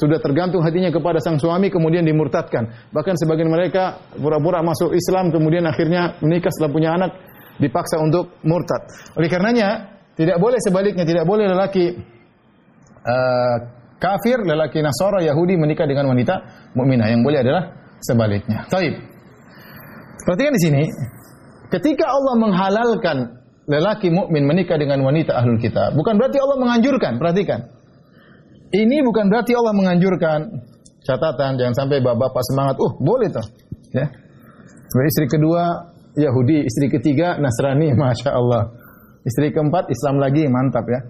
[0.00, 2.88] sudah tergantung hatinya kepada sang suami kemudian dimurtadkan.
[2.88, 7.12] Bahkan sebagian mereka pura-pura masuk Islam kemudian akhirnya menikah setelah punya anak
[7.60, 8.80] dipaksa untuk murtad.
[9.20, 11.92] Oleh karenanya tidak boleh sebaliknya, tidak boleh lelaki
[13.04, 13.56] uh,
[14.00, 16.40] kafir, lelaki Nasara, Yahudi menikah dengan wanita
[16.72, 17.12] mukminah.
[17.12, 17.62] Yang boleh adalah
[18.00, 18.64] sebaliknya.
[18.72, 18.96] Taib.
[20.24, 20.82] Perhatikan di sini,
[21.68, 23.16] ketika Allah menghalalkan
[23.68, 27.79] lelaki mukmin menikah dengan wanita ahlul kitab, bukan berarti Allah menganjurkan, perhatikan.
[28.70, 30.46] Ini bukan berarti Allah menganjurkan
[31.02, 33.42] catatan jangan sampai bapak-bapak semangat, "Uh, boleh toh."
[33.90, 34.06] Ya.
[34.86, 38.70] Sebagai istri kedua Yahudi, istri ketiga Nasrani, masya Allah.
[39.26, 41.02] Istri keempat Islam lagi, mantap ya.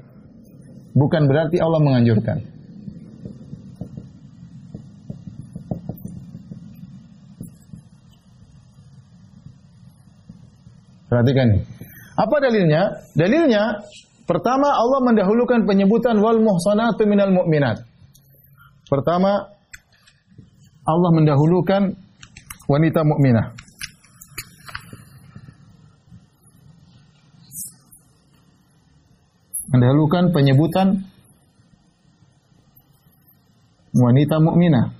[0.96, 2.42] Bukan berarti Allah menganjurkan.
[11.10, 11.62] Perhatikan nih.
[12.14, 12.82] Apa dalilnya?
[13.18, 13.82] Dalilnya
[14.30, 17.82] pertama Allah mendahulukan penyebutan wal muhsanatu minal mu'minat.
[18.86, 19.50] Pertama
[20.86, 21.98] Allah mendahulukan
[22.70, 23.58] wanita mukminah.
[29.70, 31.10] Mendahulukan penyebutan
[33.94, 34.99] wanita mukminah.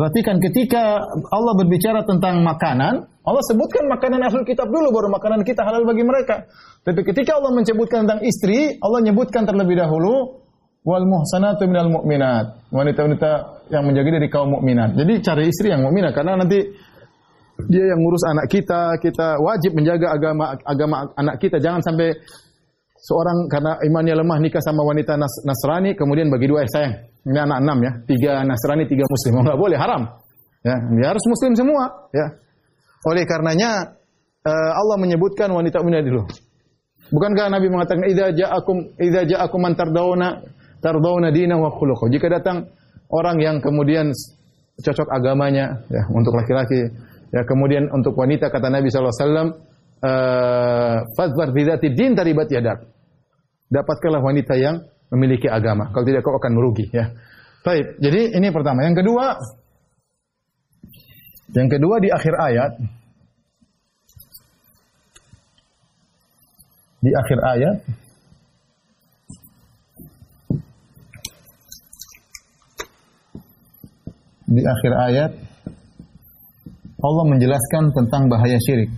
[0.00, 0.96] Perhatikan ketika
[1.28, 6.08] Allah berbicara tentang makanan, Allah sebutkan makanan ahli kitab dulu baru makanan kita halal bagi
[6.08, 6.48] mereka.
[6.88, 10.40] Tapi ketika Allah menyebutkan tentang istri, Allah menyebutkan terlebih dahulu
[10.88, 12.72] wal muhsanatu minal mu'minat.
[12.72, 13.30] Wanita-wanita
[13.68, 14.96] yang menjaga dari kaum mukminat.
[14.96, 16.64] Jadi cari istri yang mukminah karena nanti
[17.68, 21.60] dia yang ngurus anak kita, kita wajib menjaga agama agama anak kita.
[21.60, 22.16] Jangan sampai
[23.00, 26.94] seorang karena imannya lemah nikah sama wanita Nas Nasrani kemudian bagi dua eh sayang.
[27.20, 27.92] Ini anak enam ya.
[28.04, 29.32] Tiga Nasrani tiga Muslim.
[29.40, 30.02] Oh, nggak boleh haram.
[30.60, 32.26] Ya dia harus Muslim semua ya.
[33.08, 33.96] Oleh karenanya
[34.44, 36.22] uh, Allah menyebutkan wanita mukminah dulu.
[37.10, 40.44] Bukankah Nabi mengatakan idza ja'akum idza ja'akum man tardawna
[40.84, 42.12] tardawna dina wa khuluquh.
[42.12, 42.68] Jika datang
[43.10, 44.12] orang yang kemudian
[44.80, 46.88] cocok agamanya ya untuk laki-laki
[47.30, 49.54] ya kemudian untuk wanita kata Nabi wasallam
[50.00, 52.88] uh, fadhfar bi din taribat yadak.
[53.70, 54.82] Dapatkanlah wanita yang
[55.14, 55.94] memiliki agama.
[55.94, 57.14] Kalau tidak kau akan merugi ya.
[57.60, 58.82] Baik, jadi ini pertama.
[58.88, 59.36] Yang kedua,
[61.54, 62.72] yang kedua di akhir ayat
[67.00, 67.76] di akhir ayat
[74.50, 75.30] di akhir ayat
[77.00, 78.92] Allah menjelaskan tentang bahaya syirik.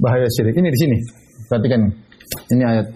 [0.00, 0.56] Bahaya syirik.
[0.56, 0.96] Ini di sini.
[1.48, 1.80] Perhatikan
[2.52, 2.86] ini ayat.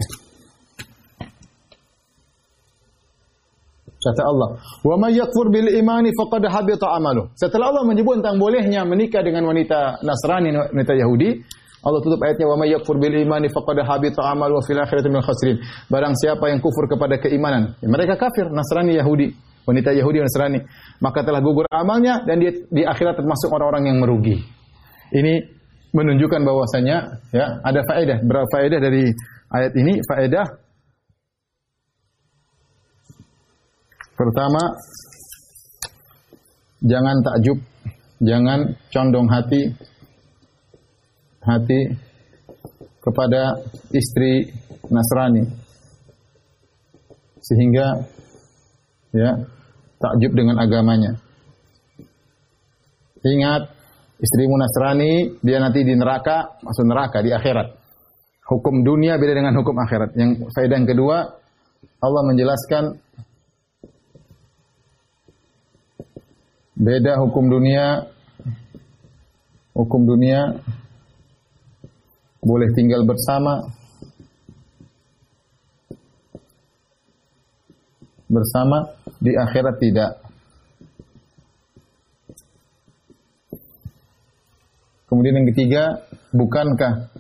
[4.00, 8.80] Kata Allah, "Wa may yakfur bil imani faqad habita amalu." Setelah Allah menyebut tentang bolehnya
[8.88, 11.36] menikah dengan wanita Nasrani, wanita Yahudi,
[11.84, 15.24] Allah tutup ayatnya, "Wa may yakfur bil imani faqad habita amalu wa fil akhirati minal
[15.28, 15.60] khasirin."
[15.92, 19.36] Barang siapa yang kufur kepada keimanan, ya mereka kafir, Nasrani Yahudi,
[19.68, 20.64] wanita Yahudi Nasrani,
[21.04, 24.40] maka telah gugur amalnya dan dia di akhirat termasuk orang-orang yang merugi.
[25.12, 25.59] Ini
[25.90, 26.96] menunjukkan bahwasanya
[27.34, 28.18] ya ada faedah.
[28.22, 29.04] Berapa faedah dari
[29.50, 29.98] ayat ini?
[30.06, 30.46] Faedah
[34.14, 34.62] pertama
[36.84, 37.58] jangan takjub,
[38.20, 38.60] jangan
[38.92, 39.62] condong hati
[41.40, 41.80] hati
[43.00, 43.56] kepada
[43.96, 44.52] istri
[44.92, 45.48] Nasrani
[47.40, 48.04] sehingga
[49.16, 49.30] ya
[49.98, 51.16] takjub dengan agamanya.
[53.20, 53.79] Ingat
[54.20, 57.68] istrimu Nasrani, dia nanti di neraka, masuk neraka di akhirat.
[58.52, 60.12] Hukum dunia beda dengan hukum akhirat.
[60.14, 61.16] Yang faedah yang kedua,
[62.00, 62.84] Allah menjelaskan
[66.80, 68.08] beda hukum dunia
[69.76, 70.56] hukum dunia
[72.40, 73.68] boleh tinggal bersama
[78.32, 80.19] bersama di akhirat tidak
[85.10, 87.10] Kemudian yang ketiga, bukankah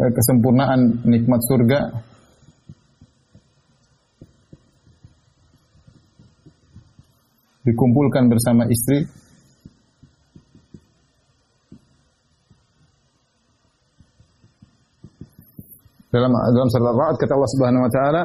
[0.00, 1.80] eh, kesempurnaan nikmat surga?
[7.68, 9.04] Dikumpulkan bersama istri.
[16.08, 18.22] Dalam dalam surat Al-Ra'd kata Allah Subhanahu wa taala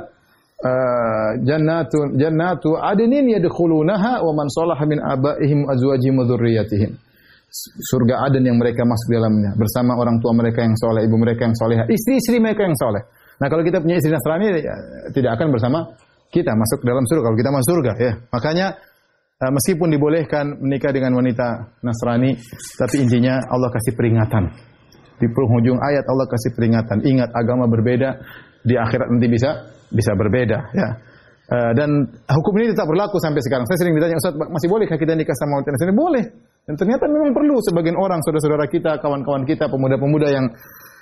[0.60, 6.99] Eh, jannatu jannatu adnin yadkhulunaha wa man salaha min abaihim azwajihim wa dzurriyyatihim.
[7.88, 11.55] Surga Aden yang mereka masuk dalamnya bersama orang tua mereka yang soleh, ibu mereka yang
[11.55, 12.99] soleh, istri-istri mereka yang soleh.
[13.39, 14.76] Nah kalau kita punya istri Nasrani ya,
[15.16, 15.80] tidak akan bersama
[16.28, 18.12] kita masuk dalam surga kalau kita masuk surga ya.
[18.28, 18.68] Makanya
[19.39, 22.36] uh, meskipun dibolehkan menikah dengan wanita Nasrani,
[22.76, 24.43] tapi intinya Allah kasih peringatan.
[25.24, 26.99] Di penghujung ayat Allah kasih peringatan.
[27.07, 28.20] Ingat agama berbeda,
[28.68, 30.90] di akhirat nanti bisa bisa berbeda ya.
[31.50, 31.90] Uh, dan
[32.30, 33.66] hukum ini tetap berlaku sampai sekarang.
[33.66, 35.98] Saya sering ditanya, Ustaz, masih bolehkah kita nikah sama wanita Nasrani?
[35.98, 36.24] Boleh.
[36.70, 40.46] Dan ternyata memang perlu sebagian orang, saudara-saudara kita, kawan-kawan kita, pemuda-pemuda yang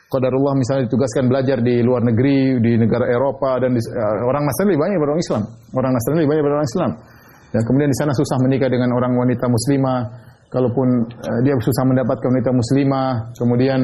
[0.08, 4.72] qadarullah misalnya ditugaskan belajar di luar negeri, di negara Eropa dan di, uh, orang Nasrani
[4.72, 5.44] lebih banyak orang Islam.
[5.76, 6.92] Orang Nasrani lebih banyak orang Islam.
[7.52, 10.00] Dan kemudian di sana susah menikah dengan orang wanita muslimah.
[10.48, 13.80] Kalaupun uh, dia susah mendapatkan wanita muslimah, kemudian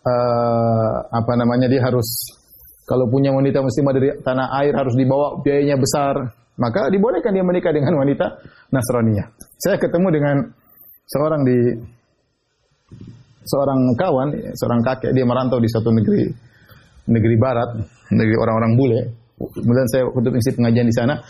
[0.00, 2.08] uh, apa namanya dia harus
[2.88, 7.68] kalau punya wanita muslimah dari tanah air harus dibawa biayanya besar, maka dibolehkan dia menikah
[7.68, 8.40] dengan wanita
[8.72, 9.28] Nasraniyah.
[9.60, 10.36] Saya ketemu dengan
[11.04, 11.58] seorang di
[13.44, 16.32] seorang kawan, seorang kakek dia merantau di suatu negeri
[17.08, 17.76] negeri barat,
[18.08, 19.00] negeri orang-orang bule.
[19.36, 21.20] Kemudian saya untuk isi pengajian di sana.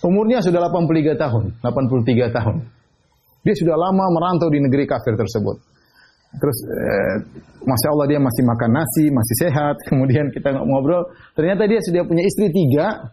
[0.00, 2.56] Umurnya sudah 83 tahun, 83 tahun.
[3.44, 5.60] Dia sudah lama merantau di negeri kafir tersebut.
[6.30, 7.14] Terus, eh,
[7.66, 9.76] masya Allah dia masih makan nasi, masih sehat.
[9.90, 13.10] Kemudian kita ngobrol, ternyata dia sudah punya istri tiga.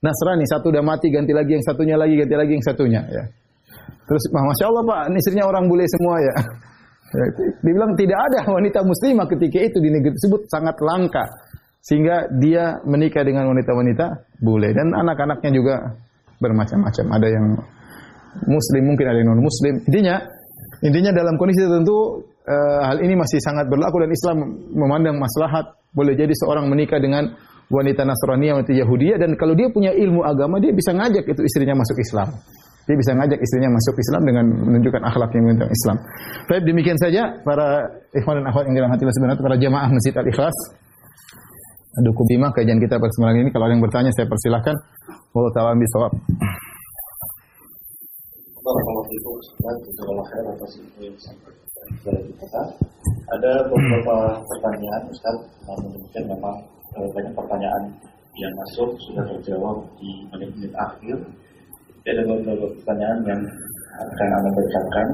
[0.00, 3.04] Nasrani satu udah mati, ganti lagi yang satunya lagi, ganti lagi yang satunya.
[3.04, 3.24] Ya.
[4.08, 6.36] Terus, masya Allah pak, istrinya orang bule semua ya.
[7.10, 7.26] Ya,
[7.66, 11.26] dibilang tidak ada wanita muslimah ketika itu di negeri tersebut sangat langka.
[11.82, 14.70] Sehingga dia menikah dengan wanita-wanita bule.
[14.70, 15.74] Dan anak-anaknya juga
[16.38, 17.06] bermacam-macam.
[17.10, 17.46] Ada yang
[18.46, 19.74] muslim, mungkin ada yang non-muslim.
[19.90, 20.22] Intinya,
[20.86, 24.36] intinya dalam kondisi tertentu, uh, hal ini masih sangat berlaku dan Islam
[24.72, 25.76] memandang maslahat.
[25.90, 27.34] Boleh jadi seorang menikah dengan
[27.70, 31.74] wanita Nasrani, wanita Yahudi, dan kalau dia punya ilmu agama, dia bisa ngajak itu istrinya
[31.78, 32.30] masuk Islam.
[32.90, 35.96] Dia bisa ngajak istrinya masuk Islam dengan menunjukkan akhlak yang menunjukkan Islam.
[36.50, 40.56] Baik, demikian saja para ikhwan dan akhwat yang dirahmati Allah Subhanahu para jemaah Masjid Al-Ikhlas.
[41.90, 44.74] Duku Bima kajian kita pada kesempatan ini kalau ada yang bertanya saya persilahkan.
[45.34, 46.12] Allah taala bisawab.
[53.30, 56.56] Ada beberapa pertanyaan Ustaz, namun demikian memang
[56.98, 57.82] eh, banyak pertanyaan
[58.34, 61.16] yang masuk sudah terjawab di menit-menit akhir.
[62.04, 63.40] Ada beberapa pertanyaan yang
[64.02, 65.06] akan Anda bacakan.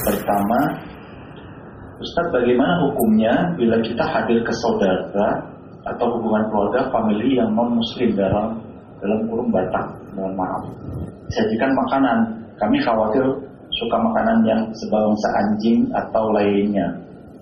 [0.00, 0.60] Pertama,
[2.00, 5.42] Ustaz bagaimana hukumnya bila kita hadir ke saudara
[5.84, 8.56] atau hubungan keluarga family yang non muslim dalam
[9.00, 10.62] dalam kurung Batak mohon maaf.
[11.34, 12.18] Sajikan makanan.
[12.60, 13.24] Kami khawatir
[13.80, 16.86] suka makanan yang sebangsa anjing atau lainnya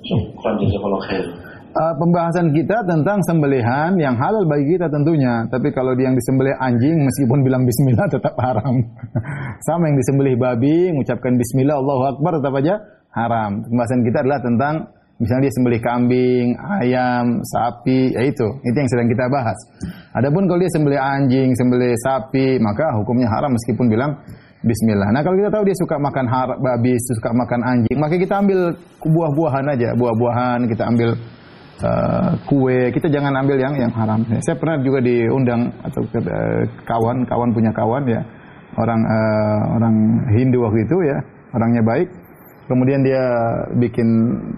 [0.06, 1.26] syukran jazakallahu khair
[1.74, 5.44] uh, pembahasan kita tentang sembelihan yang halal bagi kita tentunya.
[5.50, 8.82] Tapi kalau dia yang disembelih anjing meskipun bilang bismillah tetap haram.
[9.66, 12.74] Sama yang disembelih babi mengucapkan bismillah Allahu akbar tetap aja
[13.12, 13.62] haram.
[13.66, 14.74] Pembahasan kita adalah tentang
[15.18, 16.46] misalnya dia sembelih kambing,
[16.78, 18.46] ayam, sapi, ya itu.
[18.62, 19.58] Itu yang sedang kita bahas.
[20.14, 24.14] Adapun kalau dia sembelih anjing, sembelih sapi, maka hukumnya haram meskipun bilang
[24.58, 25.14] Bismillah.
[25.14, 28.74] Nah kalau kita tahu dia suka makan har babi, suka makan anjing, maka kita ambil
[29.06, 31.14] buah-buahan aja, buah-buahan kita ambil
[31.86, 34.26] uh, kue, kita jangan ambil yang yang haram.
[34.42, 38.18] Saya pernah juga diundang atau uh, kawan, kawan punya kawan ya,
[38.74, 39.94] orang uh, orang
[40.34, 41.18] Hindu waktu itu ya,
[41.54, 42.08] orangnya baik.
[42.66, 43.22] Kemudian dia
[43.78, 44.08] bikin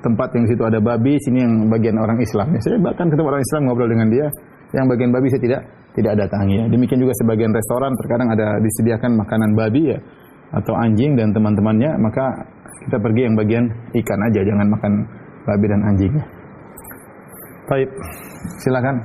[0.00, 2.50] tempat yang situ ada babi, sini yang bagian orang Islam.
[2.56, 4.26] Ya, saya bahkan ketemu orang Islam ngobrol dengan dia,
[4.72, 5.62] yang bagian babi saya tidak
[5.94, 6.64] tidak datangi ya.
[6.70, 9.98] Demikian juga sebagian restoran terkadang ada disediakan makanan babi ya
[10.50, 12.26] atau anjing dan teman-temannya, maka
[12.86, 13.64] kita pergi yang bagian
[13.94, 14.92] ikan aja, jangan makan
[15.46, 16.14] babi dan anjing.
[17.70, 17.90] Baik,
[18.66, 18.98] silakan.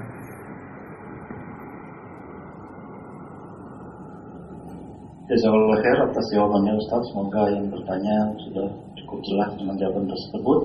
[5.25, 7.01] Jazakallah khair atas jawabannya Ustaz.
[7.09, 10.61] Semoga yang bertanya sudah cukup jelas dengan jawaban tersebut.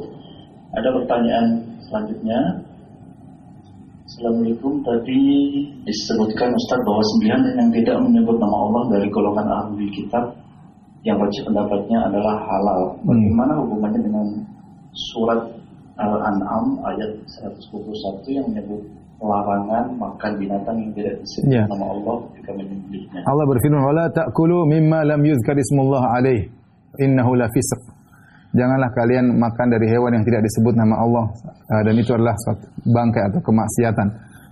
[0.77, 1.49] Ada pertanyaan
[1.89, 2.41] selanjutnya.
[4.11, 4.83] Assalamualaikum.
[4.83, 5.23] Tadi
[5.87, 10.35] disebutkan Ustaz bahwa sembilan yang tidak menyebut nama Allah dari golongan ahli kitab
[11.07, 12.81] yang baca pendapatnya adalah halal.
[12.91, 13.07] Hmm.
[13.07, 14.27] Bagaimana hubungannya dengan
[15.15, 15.47] surat
[16.03, 18.83] Al-An'am ayat 121 yang menyebut
[19.23, 21.65] larangan makan binatang yang tidak disebut ya.
[21.71, 23.21] nama Allah ketika menyembelihnya.
[23.31, 26.51] Allah berfirman, "Wala ta'kulu mimma lam yuzkar ismullah alaih,
[26.99, 28.00] innahu la fisq."
[28.51, 31.25] Janganlah kalian makan dari hewan yang tidak disebut nama Allah
[31.71, 32.35] ah, dan itu adalah
[32.83, 34.09] bangkai atau kemaksiatan.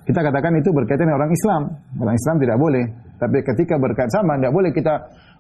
[0.07, 1.63] Kita katakan itu berkaitan dengan orang Islam.
[2.01, 2.85] Orang Islam tidak boleh.
[3.19, 4.95] Tapi ketika berkaitan sama, tidak boleh kita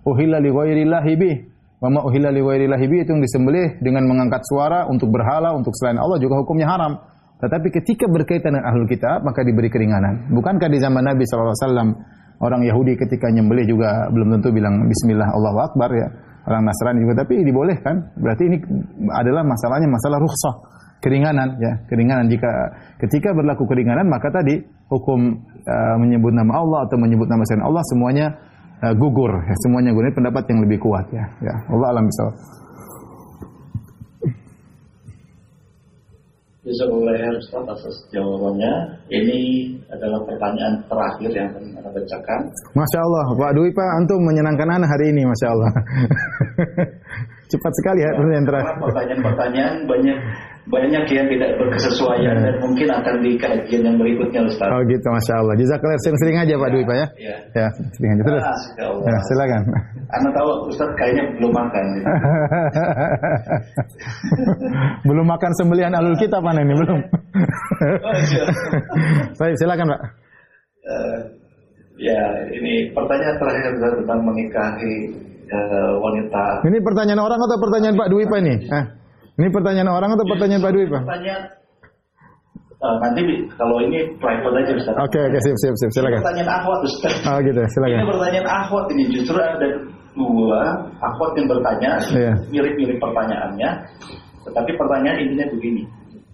[0.04, 1.36] uhilla li ghairillahi bih
[1.78, 6.18] Wa ma uhilla li itu yang disembelih dengan mengangkat suara untuk berhala untuk selain Allah
[6.18, 6.98] juga hukumnya haram.
[7.38, 10.26] Tetapi ketika berkaitan dengan ahlul kitab maka diberi keringanan.
[10.34, 11.94] Bukankah di zaman Nabi SAW
[12.42, 16.08] orang Yahudi ketika nyembelih juga belum tentu bilang Bismillah Allahu Akbar ya.
[16.48, 17.20] Orang Nasrani juga.
[17.20, 18.16] Tapi dibolehkan.
[18.16, 18.56] Berarti ini
[19.12, 20.54] adalah masalahnya masalah rukhsah.
[21.04, 21.84] Keringanan ya.
[21.84, 22.32] Keringanan.
[22.32, 22.48] Jika
[23.04, 24.58] ketika berlaku keringanan maka tadi
[24.88, 28.26] hukum uh, menyebut nama Allah atau menyebut nama selain Allah semuanya
[28.82, 30.08] uh, gugur ya, semuanya gugur.
[30.08, 31.28] Ini pendapat yang lebih kuat ya.
[31.44, 32.08] Ya Allah alam
[36.66, 38.72] bisa Jazakallah Ustaz atas jawabannya.
[39.14, 39.40] Ini
[39.94, 42.40] adalah pertanyaan terakhir yang akan kita bacakan.
[42.74, 45.70] Masya Allah, Pak Dwi Pak, antum menyenangkan anak hari ini, Masya Allah.
[47.54, 48.74] Cepat sekali ya, pertanyaan terakhir.
[48.82, 50.18] Pertanyaan-pertanyaan banyak
[50.68, 54.68] banyak yang tidak berkesesuaian dan mungkin akan di kajian yang berikutnya Ustaz.
[54.68, 55.54] Oh gitu, Masya Allah.
[55.56, 57.06] Jazakallah sering-sering aja Pak Dwi Pak ya.
[57.16, 57.36] Iya.
[57.56, 57.66] Ya,
[57.96, 58.44] sering aja terus.
[58.44, 58.56] Ah,
[59.08, 59.62] ya, silakan.
[60.12, 61.84] Anda tahu Ustaz kayaknya belum makan.
[61.96, 62.06] Gitu.
[65.08, 67.00] belum makan sembelihan alul kita mana ini belum.
[68.04, 68.44] oh, iya.
[69.40, 70.00] Baik, silakan Pak.
[70.88, 71.18] Uh,
[71.96, 72.20] ya,
[72.52, 74.96] ini pertanyaan terakhir tentang menikahi
[75.48, 76.44] eh, wanita.
[76.64, 78.54] Ini pertanyaan orang atau pertanyaan Pak Dwi Pak ini?
[78.68, 78.84] Eh,
[79.38, 81.02] ini pertanyaan orang atau pertanyaan Pak Dwi Pak?
[81.06, 81.42] Pertanyaan
[82.78, 83.22] eh, nanti
[83.54, 84.94] kalau ini private aja Ustaz.
[84.98, 86.20] Oke oke sip sip sip silakan.
[86.22, 87.14] Pertanyaan akhwat Ustaz.
[87.26, 88.06] Oh gitu Ini silakan.
[88.10, 89.68] pertanyaan akhwat ini justru ada
[90.18, 90.62] dua
[90.98, 92.32] akhwat yang bertanya Iya.
[92.50, 93.70] mirip-mirip pertanyaannya,
[94.42, 95.82] tetapi pertanyaan intinya begini.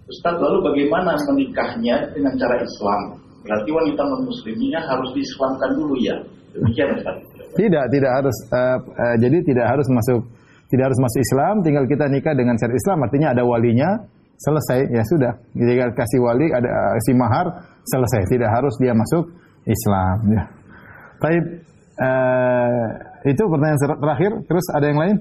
[0.05, 3.01] Ustaz, lalu bagaimana menikahnya dengan cara Islam?
[3.45, 6.13] Berarti wanita non muslimnya harus diislamkan dulu ya.
[6.53, 7.17] Demikian Ustaz.
[7.53, 10.21] Tidak tidak harus eh, eh, jadi tidak harus masuk
[10.75, 13.89] tidak harus masuk Islam, tinggal kita nikah dengan syariat Islam artinya ada walinya
[14.35, 15.31] selesai ya sudah.
[15.55, 17.47] Jika kasih wali ada eh, kasih mahar
[17.87, 19.31] selesai, tidak harus dia masuk
[19.63, 20.43] Islam ya.
[21.23, 21.43] Baik
[22.03, 22.85] eh,
[23.31, 25.15] itu pertanyaan terakhir, terus ada yang lain?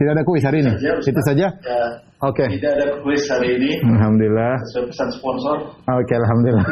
[0.00, 0.72] Tidak ada kuis hari ini.
[0.80, 1.12] Ya, Ustaz.
[1.12, 1.46] Itu saja.
[1.60, 1.80] Ya,
[2.24, 2.44] Oke.
[2.48, 4.56] Tidak ada kuis hari ini Alhamdulillah.
[4.64, 5.56] sesuai pesan sponsor.
[5.88, 6.66] Oke, alhamdulillah.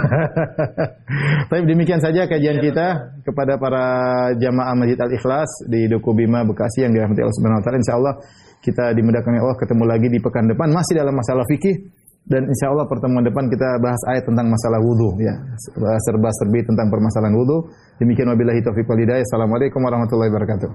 [1.53, 2.97] Tapi demikian saja kajian kita
[3.29, 3.85] kepada para
[4.37, 7.79] jamaah Masjid Al Ikhlas di Duku Bima Bekasi yang dirahmati Allah Subhanahu wa taala.
[7.85, 8.15] Insyaallah
[8.65, 11.77] kita dimudahkan oleh Allah ketemu lagi di pekan depan masih dalam masalah fikih
[12.29, 15.33] dan insya Allah pertemuan depan kita bahas ayat tentang masalah wudhu ya
[16.05, 17.73] serba serbi tentang permasalahan wudhu
[18.03, 20.71] demikian wabillahi taufiq wal hidayah assalamualaikum warahmatullahi wabarakatuh